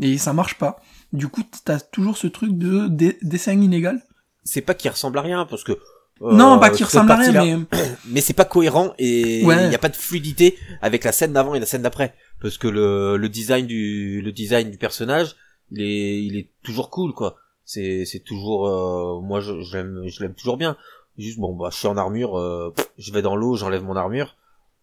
[0.00, 0.80] et ça marche pas
[1.12, 2.88] du coup, t'as toujours ce truc de
[3.22, 4.02] dessin inégal?
[4.44, 7.16] C'est pas qu'il ressemble à rien parce que euh, non, pas qu'il cette ressemble à
[7.16, 9.70] rien, mais mais c'est pas cohérent et il Ouais.
[9.70, 12.68] y a pas de fluidité avec la scène d'avant et la scène d'après parce que
[12.68, 15.36] le le design du le design du personnage
[15.70, 17.36] il est il est toujours cool quoi.
[17.64, 20.76] C'est c'est toujours euh, moi je je l'aime je l'aime toujours bien.
[21.18, 23.96] Juste bon bah je suis en armure euh, pff, je vais dans l'eau, j'enlève mon
[23.96, 24.36] armure.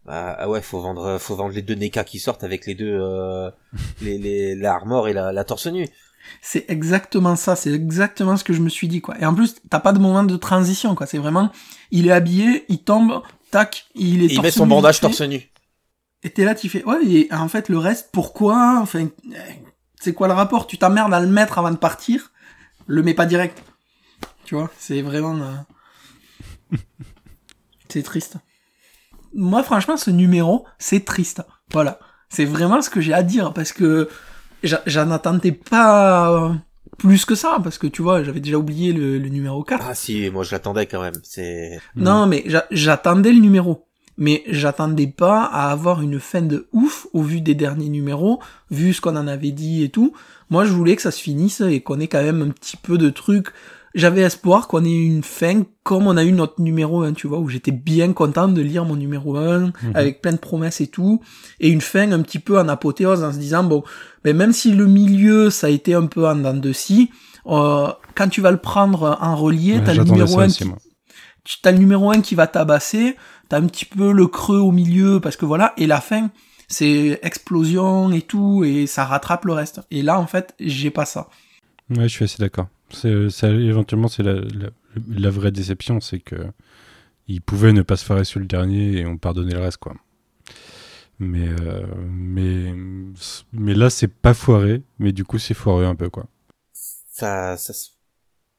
[0.05, 2.97] Bah ah ouais, faut vendre faut vendre les deux NECA qui sortent avec les deux
[2.99, 3.49] euh,
[4.01, 5.87] les les la armor et la la torse nue.
[6.41, 9.19] C'est exactement ça, c'est exactement ce que je me suis dit, quoi.
[9.19, 11.07] Et en plus, t'as pas de moment de transition, quoi.
[11.07, 11.51] C'est vraiment,
[11.91, 15.21] il est habillé, il tombe, tac, il est Et il met son nu bandage torse
[15.21, 15.49] nu.
[16.23, 19.07] Et t'es là, tu fais, ouais, et en fait, le reste, pourquoi, enfin,
[19.99, 20.67] c'est quoi le rapport?
[20.67, 22.31] Tu t'emmerdes à le mettre avant de partir,
[22.87, 23.61] le mets pas direct.
[24.45, 25.37] Tu vois, c'est vraiment.
[25.37, 26.77] euh,
[27.89, 28.37] c'est triste.
[29.33, 31.41] Moi, franchement, ce numéro, c'est triste.
[31.71, 31.99] Voilà.
[32.29, 34.09] C'est vraiment ce que j'ai à dire parce que
[34.63, 36.53] j'en attendais pas
[36.97, 39.85] plus que ça parce que tu vois, j'avais déjà oublié le, le numéro 4.
[39.89, 41.15] Ah si, moi je l'attendais quand même.
[41.23, 43.85] C'est Non, mais j'a- j'attendais le numéro.
[44.21, 48.91] Mais j'attendais pas à avoir une fin de ouf au vu des derniers numéros, vu
[48.91, 50.11] ce qu'on en avait dit et tout.
[50.49, 52.97] Moi, je voulais que ça se finisse et qu'on ait quand même un petit peu
[52.97, 53.47] de trucs.
[53.99, 57.39] J'avais espoir qu'on ait une fin comme on a eu notre numéro 1, tu vois,
[57.39, 61.21] où j'étais bien content de lire mon numéro 1, avec plein de promesses et tout.
[61.59, 63.83] Et une fin un petit peu en apothéose en se disant, bon,
[64.23, 67.11] mais même si le milieu, ça a été un peu en dents de scie,
[67.47, 70.57] euh, quand tu vas le prendre en relié, Ouais, t'as le numéro ça 1 aussi,
[70.59, 70.77] qui, moi.
[71.43, 73.17] tu as le numéro 1 qui va tabasser,
[73.49, 76.29] t'as un petit peu le creux au milieu, parce que voilà, et la fin,
[76.67, 79.81] c'est explosion et tout, et ça rattrape le reste.
[79.91, 81.27] Et là, en fait, j'ai pas ça.
[81.89, 82.67] Ouais, je suis assez d'accord.
[82.91, 84.69] Ça, éventuellement, c'est la, la,
[85.09, 86.35] la vraie déception, c'est que
[87.27, 89.95] il pouvait ne pas se faire sur le dernier et on pardonnait le reste, quoi.
[91.19, 92.73] Mais, euh, mais,
[93.51, 96.27] mais là, c'est pas foiré, mais du coup, c'est foireux un peu, quoi.
[96.73, 97.73] ça, ça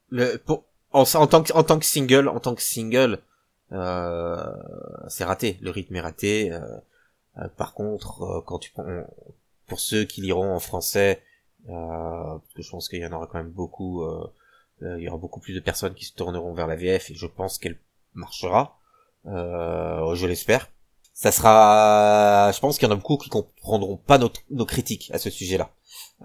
[0.09, 3.19] le, pour, en, en tant que, en tant que single, en tant que single,
[3.71, 4.43] euh,
[5.07, 5.57] c'est raté.
[5.61, 6.51] Le rythme est raté.
[6.53, 6.59] euh,
[7.39, 8.85] euh, par contre, euh, quand tu prends,
[9.67, 11.21] pour ceux qui liront en français,
[11.67, 14.25] parce que je pense qu'il y en aura quand même beaucoup, euh,
[14.83, 17.15] euh, il y aura beaucoup plus de personnes qui se tourneront vers la VF et
[17.15, 17.77] je pense qu'elle
[18.13, 18.77] marchera.
[19.27, 20.69] Euh, je l'espère.
[21.13, 25.19] Ça sera, je pense qu'il y en a beaucoup qui comprendront pas nos critiques à
[25.19, 25.69] ce sujet-là.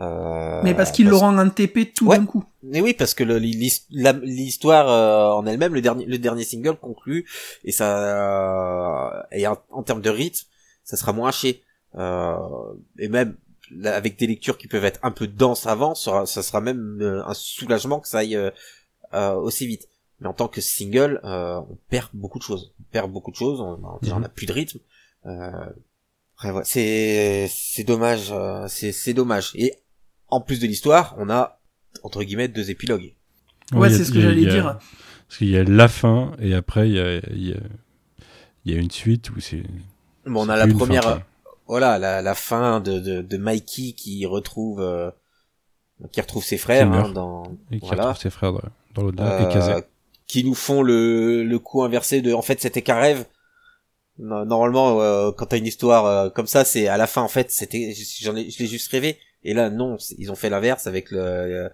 [0.00, 2.18] Euh, Mais parce qu'ils l'auront en TP tout Ouais.
[2.18, 2.44] d'un coup.
[2.62, 7.26] mais oui, parce que l'histoire euh, en elle-même, le dernier, le dernier single conclut
[7.64, 10.46] et ça, euh, et en, en termes de rythme,
[10.84, 11.62] ça sera moins haché.
[11.96, 12.36] Euh,
[12.98, 13.36] et même
[13.84, 16.98] avec des lectures qui peuvent être un peu denses avant, ça sera, ça sera même
[17.00, 18.50] euh, un soulagement que ça aille euh,
[19.14, 19.88] euh, aussi vite.
[20.20, 22.72] Mais en tant que single, euh, on perd beaucoup de choses.
[22.80, 23.60] On perd beaucoup de choses.
[23.60, 24.78] On, déjà, on a plus de rythme.
[25.26, 25.50] Euh,
[26.36, 26.64] après, voilà.
[26.64, 28.28] c'est c'est dommage.
[28.30, 29.52] euh, c'est c'est dommage.
[29.54, 29.74] Et
[30.28, 31.60] en plus de l'histoire, on a
[32.02, 33.14] entre guillemets deux épilogues.
[33.72, 34.78] Ouais, c'est ce que j'allais a- dire.
[35.28, 37.56] Parce qu'il y a la fin, et après, il y a, il y a,
[38.64, 39.64] il y a une suite où c'est.
[40.24, 41.20] Bon, on c'est a la fin, première.
[41.66, 45.10] Voilà, la, la fin de, de, de Mikey qui retrouve, euh,
[46.12, 48.52] qui retrouve ses frères hein, dans, Et qui voilà, retrouve ses frères
[48.94, 49.74] dans, l'au-delà, Euh, et Kazé.
[50.26, 53.24] qui nous font le, le coup inversé de, en fait, c'était qu'un rêve.
[54.18, 57.28] No- Normalement, euh, quand t'as une histoire euh, comme ça, c'est à la fin, en
[57.28, 59.18] fait, c'était, j'en ai, je l'ai juste rêvé.
[59.42, 61.68] Et là, non, ils ont fait l'inverse avec le, euh,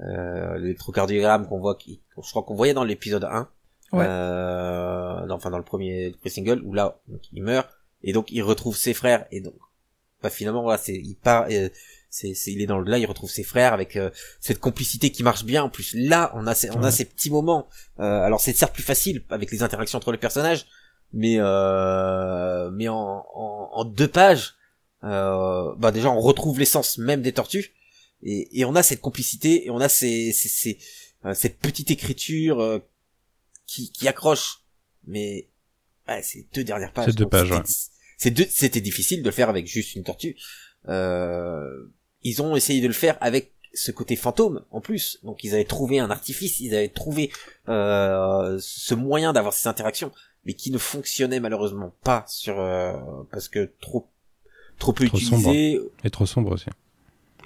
[0.00, 3.48] euh, l'électrocardiogramme qu'on voit, qui, je crois qu'on voyait dans l'épisode 1.
[3.92, 4.04] Ouais.
[4.08, 7.68] Euh, non, enfin, dans le premier, le premier single, où là, donc, il meurt.
[8.02, 9.26] Et donc, il retrouve ses frères.
[9.30, 9.54] Et donc,
[10.22, 11.68] bah, finalement, voilà, c'est, il part, euh,
[12.10, 14.10] c'est, c'est, il est dans le là, il retrouve ses frères avec euh,
[14.40, 15.64] cette complicité qui marche bien.
[15.64, 17.68] En plus, là, on a, ces, on a ces petits moments.
[18.00, 20.66] Euh, alors, c'est certes plus facile avec les interactions entre les personnages,
[21.12, 24.54] mais euh, mais en, en, en deux pages,
[25.04, 27.72] euh, bah déjà, on retrouve l'essence même des tortues.
[28.24, 30.78] Et, et on a cette complicité et on a ces, ces, ces,
[31.24, 32.78] euh, cette petite écriture euh,
[33.66, 34.60] qui, qui accroche.
[35.08, 35.48] Mais
[36.08, 37.06] ouais, ces deux dernières pages.
[37.06, 37.62] Ces deux pages, c'était- ouais.
[38.18, 40.36] c'est deux- C'était difficile de le faire avec juste une tortue.
[40.88, 41.86] Euh,
[42.22, 45.18] ils ont essayé de le faire avec ce côté fantôme en plus.
[45.22, 47.30] Donc ils avaient trouvé un artifice, ils avaient trouvé
[47.68, 50.12] euh, ce moyen d'avoir ces interactions,
[50.44, 52.92] mais qui ne fonctionnait malheureusement pas sur euh,
[53.30, 54.08] parce que trop
[54.78, 55.80] trop peu Trop utilisé.
[56.04, 56.66] Et trop sombre aussi.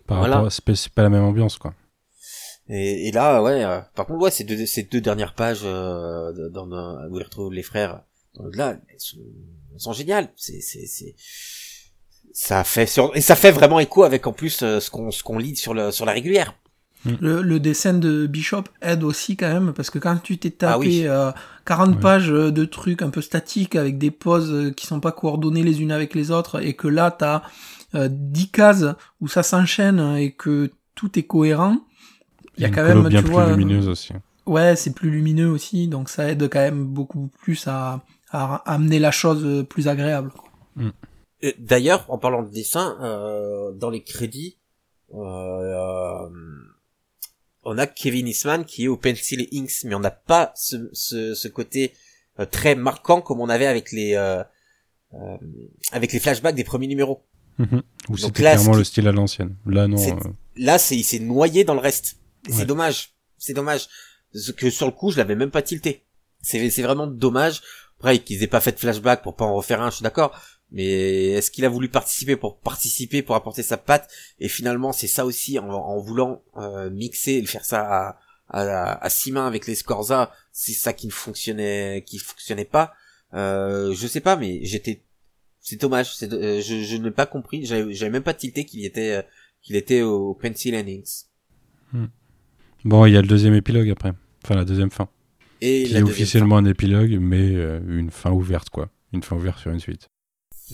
[0.07, 0.37] Par Voilà.
[0.37, 1.75] rapport à, c'est pas- la même ambiance, quoi.
[2.69, 3.65] Et, et là, ouais.
[3.65, 6.67] euh, par contre, ouais, ces deux, ces deux dernières pages euh, dans-
[7.11, 8.03] où ils retrouvent les frères
[8.53, 9.19] là, elles sont,
[9.75, 10.31] elles sont géniales.
[10.37, 11.15] C'est, c'est, c'est,
[12.33, 15.23] ça fait sur, et ça fait vraiment écho avec en plus euh, ce qu'on, ce
[15.23, 16.55] qu'on lit sur le, sur la régulière.
[17.21, 20.73] Le, le dessin de Bishop aide aussi quand même, parce que quand tu t'es tapé
[20.73, 21.03] Ah oui.
[21.07, 21.31] euh,
[21.65, 22.01] 40 Ouais.
[22.01, 25.63] pages euh, de trucs un peu statiques avec des pauses euh, qui sont pas coordonnées
[25.63, 27.43] les unes avec les autres, et que là t'as
[27.95, 28.85] euh, 10 cases
[29.21, 31.79] où ça s'enchaîne et que tout est cohérent,
[32.57, 34.13] il y a une quand même, bien tu plus vois, lumineuse aussi.
[34.47, 38.99] ouais, c'est plus lumineux aussi, donc ça aide quand même beaucoup plus à, à amener
[38.99, 40.31] la chose euh, plus agréable.
[40.31, 40.51] quoi.
[41.45, 44.57] Euh, D'ailleurs, en parlant de dessin, euh, dans les crédits,
[45.15, 46.29] euh, euh,
[47.65, 50.89] on a Kevin Eastman qui est au pencil et inks, mais on n'a pas ce,
[50.93, 51.93] ce, ce côté
[52.41, 54.43] euh, très marquant comme on avait avec les euh,
[55.15, 55.37] euh,
[55.93, 57.23] avec les flashbacks des premiers numéros.
[57.59, 57.83] Mhm.
[58.09, 59.57] Ou Donc c'était clairement le style à l'ancienne.
[59.67, 59.97] Là, non.
[59.99, 60.15] Euh,
[60.57, 62.17] Là, c'est il s'est noyé dans le reste.
[62.49, 62.55] Ouais.
[62.55, 63.15] C'est dommage.
[63.39, 63.89] C'est dommage.
[64.33, 66.05] Parce que sur le coup, je l'avais même pas tilté.
[66.43, 67.63] C'est c'est vraiment dommage.
[67.99, 70.39] Après, qu'ils aient pas fait de flashback pour pas en refaire un, je suis d'accord.
[70.73, 74.11] Mais est-ce qu'il a voulu participer pour participer, pour apporter sa patte?
[74.41, 79.31] Et finalement, c'est ça aussi, en, voulant euh, mixer, faire ça à, à, à six
[79.33, 82.93] mains avec les Scorza, c'est ça qui ne fonctionnait, qui fonctionnait pas.
[83.35, 85.05] Euh, je sais pas, mais j'étais,
[85.61, 86.15] c'est dommage.
[86.17, 87.65] c'est- euh, je, je n'ai pas compris.
[87.65, 89.23] J'avais j'avais même pas tilté qu'il était, euh,
[89.63, 91.25] qu'il était au Pencil Endings.
[92.85, 94.13] Bon, il y a le deuxième épilogue après.
[94.45, 95.09] Enfin, la deuxième fin.
[95.61, 98.89] Et Qui est officiellement un épilogue, mais euh, une fin ouverte, quoi.
[99.13, 100.09] Une fin ouverte sur une suite.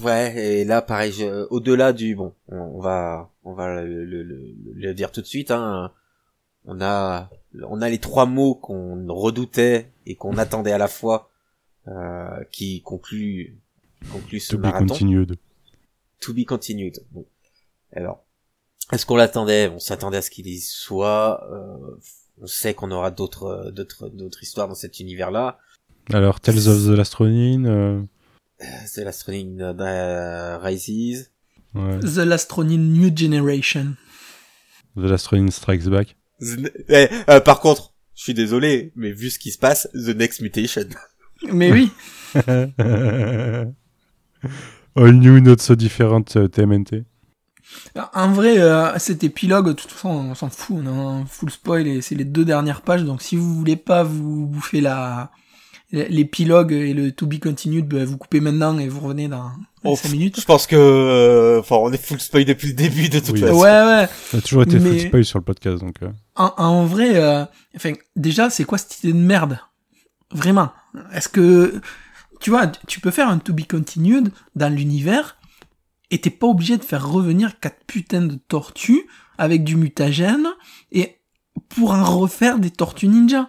[0.00, 4.54] Ouais, et là, pareil, je- au-delà du bon, on, va, on va le, le- le-
[4.74, 5.50] le dire tout de suite.
[5.50, 5.92] Hein,
[6.64, 7.30] on a,
[7.68, 11.30] on a les trois mots qu'on redoutait et qu'on attendait à la fois,
[11.88, 13.58] euh, qui concluent,
[14.10, 14.86] concluent ce To be marathon.
[14.86, 15.36] continued.
[16.20, 16.94] To be continued.
[17.10, 17.26] Bon.
[17.94, 18.24] Alors,
[18.92, 19.68] est-ce qu'on l'attendait?
[19.68, 21.44] On s'attendait à ce qu'il y soit.
[21.52, 21.96] euh,
[22.40, 25.58] on sait qu'on aura d'autres, euh, d'autres, d'autres histoires dans cet univers-là.
[26.12, 28.00] Alors, Tales of the Last Ronin, euh,
[28.86, 31.30] C'est l'Astroning euh, Rises.
[31.74, 32.00] ouais.
[32.00, 33.94] The Last Ronin New Generation.
[34.96, 36.16] The Last Ronin Strikes Back.
[36.88, 40.40] Eh, euh, par contre, je suis désolé, mais vu ce qui se passe, The Next
[40.40, 40.86] Mutation.
[41.52, 41.90] Mais oui,
[44.94, 47.04] All new, not so different euh, TMNT.
[48.14, 51.50] En vrai, euh, cet épilogue, de toute façon, on s'en fout, on a un full
[51.50, 55.30] spoil et c'est les deux dernières pages, donc si vous voulez pas vous bouffer la
[55.94, 59.50] l'épilogue et le to be continued, bah, vous coupez maintenant et vous revenez dans
[59.84, 60.40] Oh, 5 minutes.
[60.40, 63.40] Je pense que, euh, enfin, on est full spoil depuis le début de toute Oui.
[63.40, 63.58] façon.
[63.60, 64.08] Ouais, ouais.
[64.30, 65.96] Ça a toujours été full spoil sur le podcast, donc...
[66.02, 67.44] euh, En, en vrai, euh,
[67.76, 69.58] enfin, déjà, c'est quoi cette idée de merde?
[70.30, 70.72] Vraiment.
[71.12, 71.74] Est-ce que,
[72.40, 75.36] tu vois, tu peux faire un to be continued dans l'univers
[76.12, 80.46] et t'es pas obligé de faire revenir quatre putains de tortues avec du mutagène
[80.92, 81.16] et
[81.70, 83.48] pour en refaire des tortues ninja.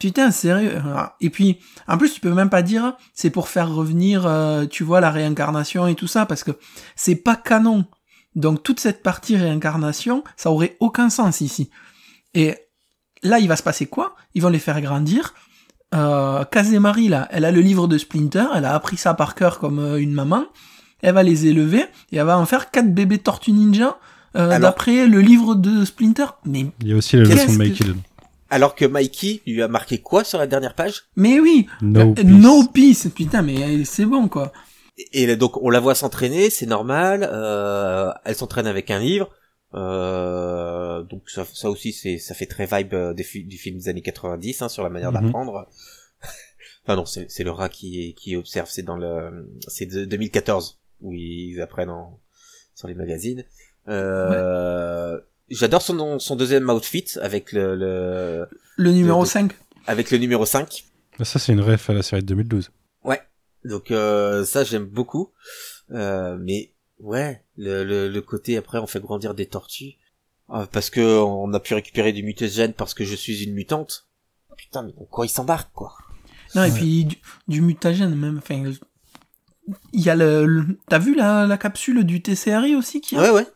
[0.00, 0.82] Putain, sérieux.
[1.20, 4.82] Et puis, en plus, tu peux même pas dire c'est pour faire revenir, euh, tu
[4.82, 6.50] vois, la réincarnation et tout ça parce que
[6.96, 7.86] c'est pas canon.
[8.34, 11.70] Donc toute cette partie réincarnation, ça aurait aucun sens ici.
[12.34, 12.56] Et
[13.22, 14.16] là, il va se passer quoi?
[14.34, 15.34] Ils vont les faire grandir.
[15.94, 19.60] Euh, Kazemari, là, elle a le livre de Splinter, elle a appris ça par cœur
[19.60, 20.46] comme euh, une maman.
[21.02, 23.98] Elle va les élever et elle va en faire quatre bébés tortues ninja
[24.36, 26.26] euh, Alors- d'après le livre de Splinter.
[26.44, 28.00] Mais, Il y a aussi la leçon de que- Mikey dedans.
[28.52, 31.04] Alors que Mikey lui a marqué quoi sur la dernière page?
[31.16, 32.24] Mais oui, No euh, peace.
[32.24, 34.52] no peace, putain, mais euh, c'est bon quoi.
[35.12, 37.28] Et donc on la voit s'entraîner, c'est normal.
[37.32, 39.30] Euh, elle s'entraîne avec un livre.
[39.74, 43.76] Euh, donc ça, ça aussi, c'est ça fait très vibe euh, des, fi- du film
[43.78, 45.22] des années 90 hein, sur la manière Mhm.
[45.22, 45.66] d'apprendre.
[46.84, 48.68] enfin non, c'est le rat qui qui observe.
[48.70, 52.20] C'est dans le c'est de 2014 où ils apprennent en,
[52.74, 53.44] sur les magazines.
[53.88, 59.52] Euh, J'adore son son deuxième outfit avec le, le Le numéro de- 5.
[59.86, 60.84] avec le numéro 5.
[61.18, 62.70] Ah, Ça, c'est une ref à la série de 2012.
[63.62, 65.32] Donc euh, ça j'aime beaucoup.
[65.90, 69.96] Euh, mais ouais, le, le, le côté après on fait grandir des tortues
[70.48, 74.08] Ah, parce que on a pu récupérer du mutagène parce que je suis une mutante.
[74.56, 75.92] Putain mais quoi il s'embarque quoi.
[76.54, 77.16] Non, et puis du,
[77.48, 78.38] du mutagène même.
[78.38, 78.64] Enfin,
[79.92, 80.46] il y a le.
[80.46, 83.20] le- T'as vu la, la capsule du TCRI aussi qui a?
[83.22, 83.46] Ouais ouais.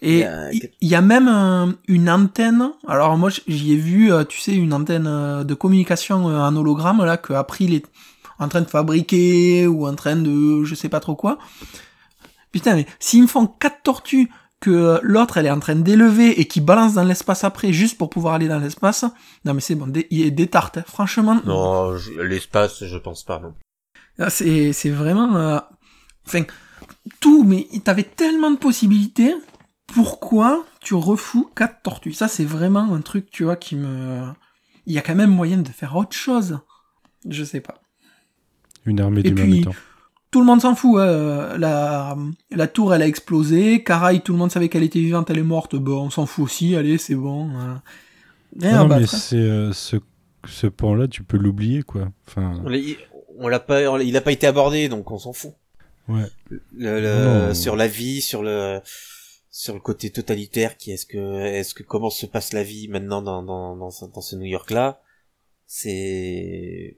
[0.00, 2.70] Et Il y a- il il y, a même un- une antenne.
[2.86, 6.54] Alors moi j'y ai vu, euh, tu sais, une antenne euh, de communication euh, en
[6.54, 7.84] hologramme là que April est
[8.38, 11.38] en train de fabriquer ou en train de, je sais pas trop quoi.
[12.52, 16.40] Putain, mais s'ils me font quatre tortues que euh, l'autre elle est en train d'élever
[16.40, 19.04] et qui balance dans l'espace après juste pour pouvoir aller dans l'espace,
[19.44, 20.84] non mais c'est bon, il y a des tartes, hein.
[20.86, 21.40] franchement.
[21.44, 21.92] Non
[22.22, 23.54] l'espace je pense pas non.
[24.18, 25.36] Ah, C'est, c'est vraiment...
[25.36, 25.58] euh,
[26.26, 26.42] Enfin,
[27.20, 29.34] tout, mais t'avais tellement de possibilités.
[29.86, 32.12] Pourquoi tu refous quatre tortues?
[32.12, 34.24] Ça, c'est vraiment un truc, tu vois, qui me...
[34.86, 36.58] Il y a quand même moyen de faire autre chose.
[37.28, 37.80] Je sais pas.
[38.84, 39.74] Une armée d'humains puis- mutants.
[40.30, 40.98] Tout le monde s'en fout.
[41.00, 41.56] hein.
[41.56, 42.14] La,
[42.50, 43.82] la tour, elle a explosé.
[43.82, 45.74] Karai, tout le monde savait qu'elle était vivante, elle est morte.
[45.76, 46.76] Bon, on s'en fout aussi.
[46.76, 47.48] Allez, c'est bon.
[47.56, 47.80] hein.
[48.60, 49.06] Non, mais hein.
[49.06, 49.96] c'est euh, ce,
[50.46, 52.10] ce pan-là, tu peux l'oublier, quoi.
[52.26, 52.62] Enfin,
[53.38, 55.52] On l'a on pas il a pas été abordé donc on s'en fout.
[56.08, 56.24] ouais.
[56.50, 58.80] Le, le- sur la vie, sur le
[59.50, 63.22] sur le côté totalitaire qui est-ce que est-ce que comment se passe la vie maintenant
[63.22, 65.00] dans dans dans, ce- dans ce New York là
[65.66, 66.96] c'est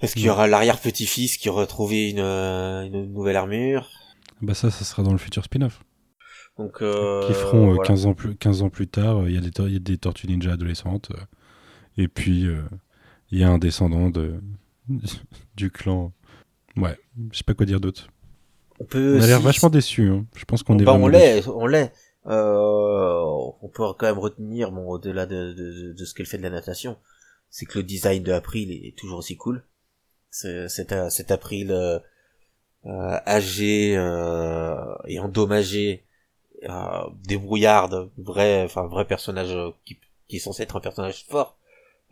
[0.00, 3.90] est-ce qu'il y aura l'arrière-petit-fils qui aura trouvé une, euh, une nouvelle armure?
[4.42, 5.82] Bah ça, ça sera dans le futur spin-off.
[6.58, 7.82] donc euh, qui feront euh, voilà.
[7.88, 9.76] 15, ans plus, 15 ans plus tard, euh, il y, a des tor- il y
[9.76, 11.10] a des tortues ninja adolescentes.
[11.12, 11.20] euh,
[11.98, 12.62] et puis, euh,
[13.30, 14.40] il y a un descendant de,
[15.56, 16.12] du clan.
[16.76, 16.98] Ouais,
[17.32, 18.08] je sais pas quoi dire d'autre.
[18.80, 20.10] on peut On a l'air si- vachement déçus.
[20.10, 20.26] Hein.
[20.36, 21.92] Je pense qu'on est bah, on l'est on l'est
[22.26, 23.22] euh,
[23.62, 26.50] on peut quand même retenir bon au-delà de, de, de ce qu'elle fait de la
[26.50, 26.96] natation
[27.50, 29.64] c'est que le design de April est toujours aussi cool
[30.30, 31.98] c'est April euh,
[32.86, 36.04] euh, âgée euh, et endommagée,
[36.68, 41.58] euh, débrouillarde, vrai, enfin vrai personnage qui, qui est censé être un personnage fort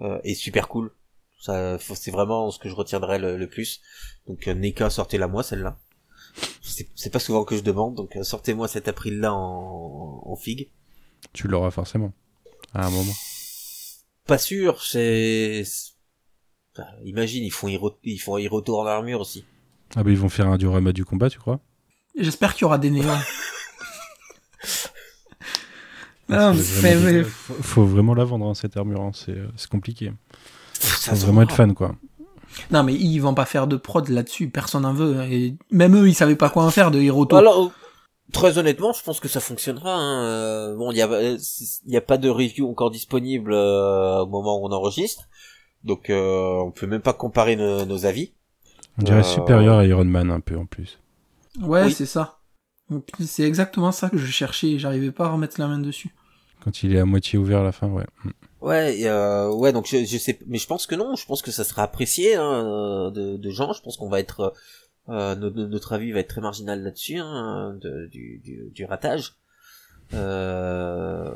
[0.01, 0.91] euh, et super cool.
[1.45, 3.82] Ça, c'est vraiment ce que je retiendrai le, le plus.
[4.26, 5.78] Donc euh, Neka, sortez-la moi celle-là.
[6.62, 10.70] C'est c'est pas souvent que je demande, donc euh, sortez-moi cet April-là en, en figue.
[11.34, 12.12] Tu l'auras forcément.
[12.72, 13.12] À un moment.
[14.26, 15.64] Pas sûr, c'est...
[17.05, 19.45] imagine, ils font Hiro, ils font Hiroto en armure aussi.
[19.97, 21.61] Ah bah ils vont faire un diorama du combat, tu crois?
[22.18, 23.05] J'espère qu'il y aura des néons.
[26.28, 29.03] non, Parce mais, que c'est- vraiment, mais- faut, faut vraiment la vendre, hein, cette armure.
[29.03, 30.11] hein, C'est euh, c'est compliqué.
[30.85, 31.95] Ça Faut se vraiment être fan, quoi.
[32.70, 34.49] non, mais ils vont pas faire de prod là-dessus.
[34.49, 35.22] Personne n'en veut.
[35.30, 37.37] Et même eux, ils savaient pas quoi en faire de Hiroto.
[37.37, 37.72] Alors,
[38.32, 39.95] très honnêtement, je pense que ça fonctionnera.
[39.95, 40.24] hein.
[40.24, 41.09] Euh, Bon, il y a,
[41.39, 45.24] c'est- il y a pas de review encore disponible euh, au moment où on enregistre,
[45.85, 48.32] donc euh, on peut même pas comparer nos, nos avis.
[48.99, 50.99] On dirait Euh, supérieur à Iron Man un peu en plus.
[51.61, 51.93] Ouais, Oui.
[51.93, 52.39] c'est ça.
[53.20, 56.11] C'est exactement ça que je cherchais et j'arrivais pas à remettre la main dessus.
[56.62, 58.05] Quand il est à moitié ouvert à la fin, ouais.
[58.65, 61.51] Ouais, euh, ouais, donc je, je sais, mais je pense que non, je pense que
[61.51, 63.75] ça sera apprécié hein, de, de gens.
[63.75, 64.55] Je pense qu'on va être,
[65.11, 67.79] euh, no- no- notre avis va être très marginal là-dessus, hein,
[68.11, 68.41] du,
[68.73, 69.35] du, ratage.
[70.15, 71.31] Euh...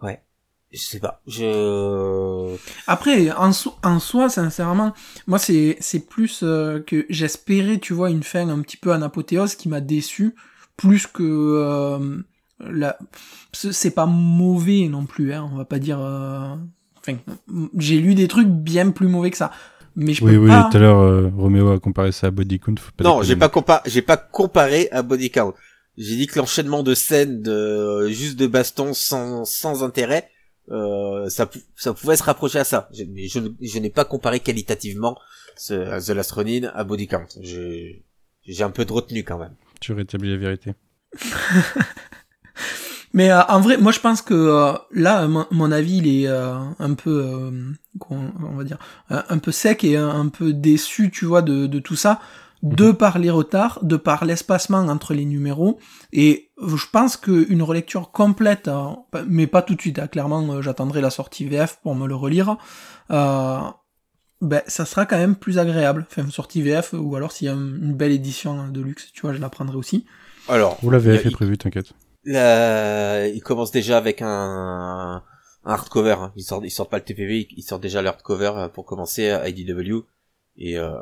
[0.00, 0.22] Ouais,
[0.70, 2.56] je sais pas, je.
[2.86, 3.52] Après, en
[3.98, 4.92] soi, sincèrement,
[5.26, 9.02] moi, c'est c'est plus euh, que j'espérais, tu vois, une fin un petit peu en
[9.02, 10.36] apothéose qui m'a déçu,
[10.76, 12.22] plus que euh,
[12.62, 12.96] la...
[13.52, 16.00] c'est pas mauvais non plus, hein, on va pas dire...
[16.00, 16.54] euh,
[17.04, 17.18] Enfin,
[17.78, 19.50] j'ai lu des trucs bien plus mauvais que ça.
[19.96, 20.68] Mais je Oui, peux oui, pas...
[20.70, 22.76] tout à l'heure, euh, Roméo a comparé ça à Body Count.
[22.78, 25.52] faut pas Non, j'ai pas compa j'ai pas comparé à Body Count.
[25.98, 30.30] J'ai dit que l'enchaînement de scènes de juste de baston sans sans intérêt,
[30.70, 32.88] euh, ça ça pouvait se rapprocher à ça.
[32.94, 35.18] Je, mais je, je n'ai pas comparé qualitativement
[35.56, 35.74] ce,
[36.06, 37.26] The Last Ronin à Body Count.
[37.42, 38.04] J'ai
[38.62, 39.54] un peu de retenue quand même.
[39.80, 40.72] Tu rétablis la vérité.
[43.14, 46.54] Mais euh, en vrai, moi je pense que euh, là, mon, avis, il est euh,
[46.78, 47.50] un peu, euh,
[48.10, 48.78] on va dire,
[49.10, 52.20] un, un peu sec et un, un peu déçu, tu vois, de, de tout ça,
[52.62, 55.78] de par les retards, de par l'espacement entre les numéros.
[56.12, 58.88] Et je pense qu'une relecture complète, euh,
[59.26, 62.14] mais pas tout de suite, hein, clairement, euh, j'attendrai la sortie VF pour me le
[62.14, 62.56] relire.
[63.10, 63.58] Euh,
[64.40, 66.06] ben, ça sera quand même plus agréable.
[66.10, 69.32] Enfin, sortie VF, ou alors s'il y a une belle édition de luxe, tu vois,
[69.34, 70.06] je la prendrai aussi.
[70.48, 71.92] Alors, Ou la VF il- est prévue, t'inquiète.
[72.24, 74.28] Là, il commence déjà avec un,
[75.64, 76.16] un hardcover.
[76.18, 76.32] Hein.
[76.36, 79.30] Ils sortent, ils sortent pas le TPV, ils sortent déjà le hardcover euh, pour commencer
[79.30, 80.04] à IDW.
[80.56, 80.92] Et euh,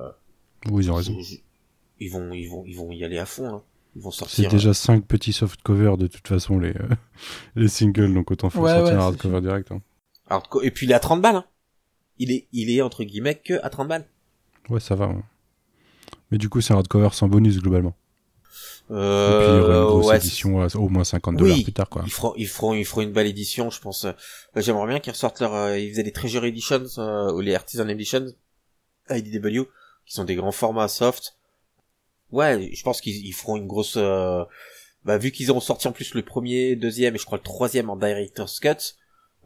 [0.70, 1.14] Oui, ils ont raison.
[1.98, 3.48] ils vont, ils vont, ils vont y aller à fond.
[3.56, 3.62] Hein.
[3.96, 4.50] Ils vont C'est sortir.
[4.50, 6.88] déjà 5 petits soft covers de toute façon, les, euh,
[7.56, 9.72] les singles, donc autant faire Ouais, sortir ouais, un hardcover direct.
[9.72, 9.82] hein.
[10.28, 11.36] hardco- Et puis il est à 30 balles.
[11.36, 11.44] Hein.
[12.18, 14.06] Il est, il est entre guillemets que à 30 balles.
[14.68, 15.08] Ouais, ça va.
[15.08, 15.22] ouais.
[16.30, 17.94] Mais du coup, c'est un hardcover sans bonus globalement.
[18.90, 21.40] Et puis, il y Euh, aura une grosse ouais, édition au moins 50 Oui.
[21.48, 22.02] dollars plus tard, quoi.
[22.06, 24.04] Ils feront, ils feront, ils feront une belle édition, je pense.
[24.04, 24.12] Euh,
[24.56, 27.86] J'aimerais bien qu'ils ressortent leur, euh, ils faisaient des Treasure Editions, euh, ou les Artisan
[27.88, 28.26] Editions,
[29.08, 29.62] IDW,
[30.06, 31.36] qui sont des grands formats soft.
[32.32, 34.44] Ouais, je pense qu'ils ils feront une grosse, euh,
[35.04, 37.90] bah, vu qu'ils auront sorti en plus le premier, deuxième et je crois le troisième
[37.90, 38.68] en Director's Cut,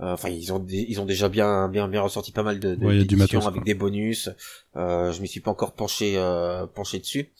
[0.01, 2.84] euh, enfin, ils ont, ils ont déjà bien, bien, bien ressorti pas mal de, de
[2.84, 3.64] Ouais, du matos, avec quoi.
[3.64, 4.28] des bonus.
[4.76, 7.30] Euh, je m'y suis pas encore penché, euh, penché dessus.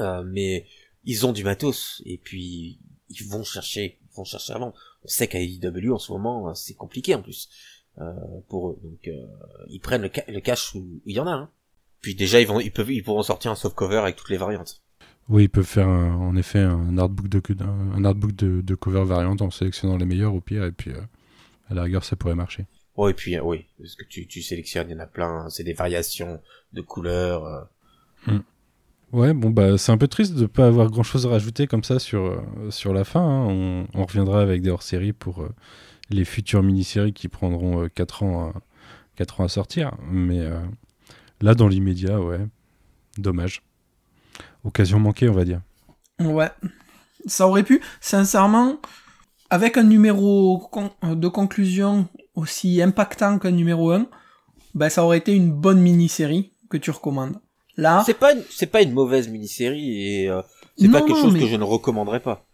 [0.00, 0.66] Euh, mais
[1.04, 2.78] ils ont du matos et puis
[3.10, 4.74] ils vont chercher, ils vont chercher avant.
[5.04, 7.48] On sait qu'à IDW en ce moment euh, c'est compliqué en plus
[7.98, 8.12] euh,
[8.48, 9.26] pour eux, donc euh,
[9.68, 11.32] ils prennent le, ca- le cash où il y en a.
[11.32, 11.50] Hein.
[12.00, 14.36] Puis déjà ils vont, ils peuvent, ils pourront sortir un soft cover avec toutes les
[14.36, 14.82] variantes.
[15.28, 19.04] Oui, ils peuvent faire un- en effet un artbook de un, artbook de, de cover
[19.04, 21.00] variante en sélectionnant les meilleurs au pire et puis euh,
[21.68, 22.66] à la rigueur ça pourrait marcher.
[22.96, 25.48] Oh et puis euh, oui, parce que tu, tu sélectionnes, il y en a plein,
[25.50, 26.40] c'est des variations
[26.72, 27.44] de couleurs.
[28.28, 28.38] euh.
[29.14, 31.84] Ouais, bon bah c'est un peu triste de pas avoir grand chose à rajouter comme
[31.84, 33.20] ça sur euh, la fin.
[33.20, 33.86] hein.
[33.94, 35.54] On, reviendra avec des hors-séries pour euh,
[36.10, 38.52] les futures mini-séries qui prendront 4 ans à,
[39.14, 39.92] 4 ans à sortir.
[40.10, 40.58] Mais euh,
[41.40, 42.40] là dans l'immédiat, ouais,
[43.16, 43.62] dommage.
[44.64, 45.60] Occasion manquée, on va dire.
[46.18, 46.50] Ouais.
[47.26, 48.80] Ça aurait pu, sincèrement,
[49.48, 50.68] avec un numéro
[51.04, 54.08] de conclusion aussi impactant qu'un numéro 1,
[54.74, 57.38] ben ça aurait été une bonne mini-série que tu recommandes.
[57.76, 60.42] Là, C'est pas, une- c'est pas une mauvaise mini-série et euh,
[60.78, 62.46] c'est pas Non, quelque non, chose mais- que je ne recommanderais pas.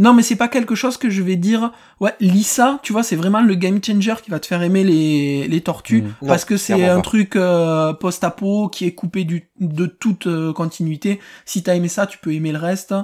[0.00, 1.70] non mais c'est pas quelque chose que je vais dire,
[2.00, 5.46] ouais, Lisa, tu vois, c'est vraiment le game changer qui va te faire aimer les,
[5.48, 6.26] les tortues, Mmh.
[6.26, 7.02] parce Non, que c'est un pas.
[7.02, 11.20] truc euh, post-apo qui est coupé du, de toute euh, continuité.
[11.44, 12.94] Si t'as aimé ça, tu peux aimer le reste.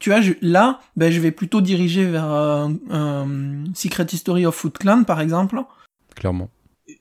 [0.00, 2.68] Tu vois, je- là, ben, je vais plutôt diriger vers euh,
[3.74, 5.60] Secret History of Foot Clan, par exemple.
[6.16, 6.48] Clairement.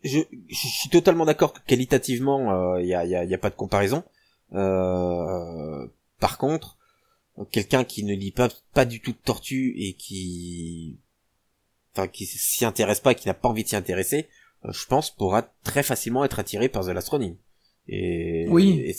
[0.03, 0.19] Je,
[0.49, 3.55] je suis totalement d'accord que qualitativement, il y, a, y, a, y a pas de
[3.55, 4.03] comparaison.
[4.53, 5.88] Euh,
[6.19, 6.77] par contre,
[7.51, 10.99] quelqu'un qui ne lit pas pas du tout de tortue et qui
[11.95, 14.27] enfin qui s'y intéresse pas, qui n'a pas envie de s'y intéresser,
[14.65, 17.34] euh, je pense pourra très facilement être attiré par The Last Ronin.
[17.88, 18.79] Et Oui.
[18.86, 18.95] et-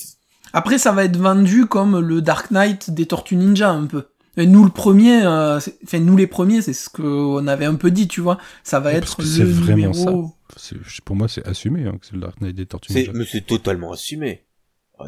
[0.53, 4.09] Après, ça va être vendu comme le Dark Knight des Tortues Ninja, un peu.
[4.37, 7.77] Et nous, le premier, euh, c'est- enfin, nous les premiers, c'est ce qu'on avait un
[7.77, 8.39] peu dit, tu vois.
[8.65, 10.35] Ça va Ouais, être le c'est vraiment numéro...
[10.57, 10.77] ça.
[11.05, 13.13] Pour moi, c'est assumé hein, que c'est le Dark Knight des Tortues Ninja.
[13.15, 14.43] mais c'est totalement assumé.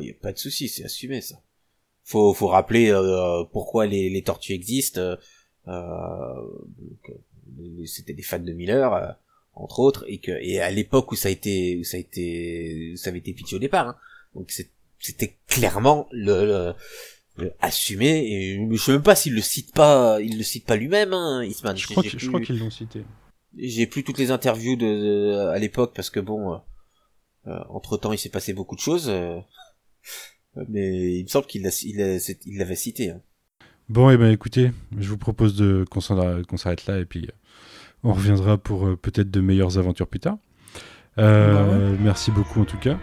[0.00, 1.36] Il y a pas de souci, c'est assumé ça.
[2.04, 5.00] Faut, faut rappeler euh, pourquoi les, les tortues existent.
[5.00, 5.16] euh,
[5.68, 5.74] euh,
[7.86, 9.08] c'était des fans de Miller, euh,
[9.54, 12.92] entre autres, et que et à l'époque où ça a été, où ça a été,
[12.92, 13.88] où ça avait été pitché au départ.
[13.88, 13.96] hein.
[14.34, 14.52] donc
[14.98, 16.74] c'était clairement le, le- le
[17.60, 18.08] assumé.
[18.32, 21.42] Et je sais même pas s'il le cite pas, il le cite pas lui-même, hein,
[21.44, 21.76] Eastman.
[21.76, 23.04] Je crois qu'ils l'ont cité.
[23.56, 26.60] j'ai plus toutes les interviews de, de- à l'époque parce que bon,
[27.68, 29.38] entre temps il s'est passé beaucoup de choses, euh,
[30.68, 33.10] mais il me semble qu'il il l'avait cité.
[33.10, 33.20] hein.
[33.88, 37.32] Bon, et ben écoutez, je vous propose de qu'on s'arrête là et puis euh,
[38.02, 40.38] on reviendra pour euh, peut-être de meilleures aventures plus tard.
[41.18, 42.98] Euh, Bah Merci beaucoup en tout cas.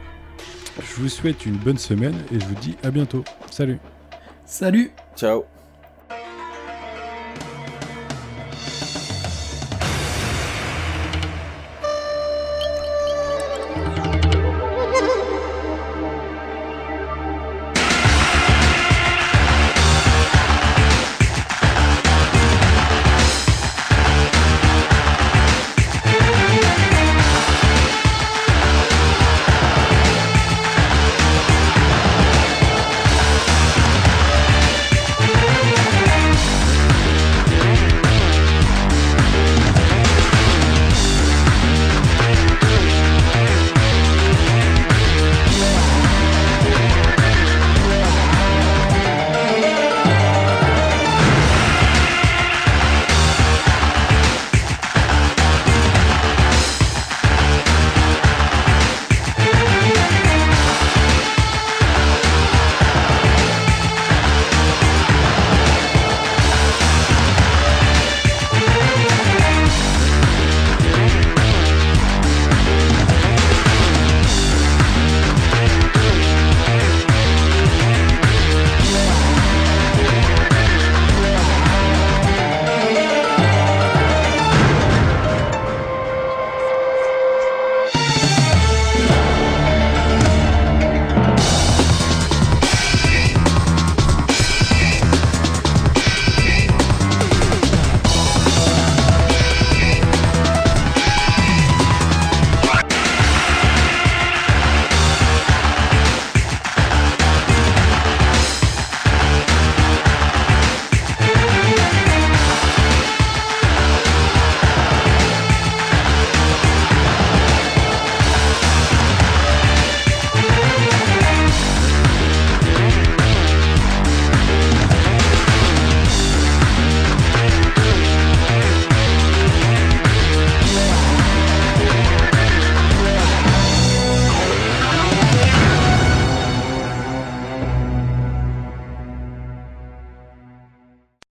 [0.80, 3.24] Je vous souhaite une bonne semaine et je vous dis à bientôt.
[3.50, 3.80] Salut
[4.46, 5.46] Salut Ciao.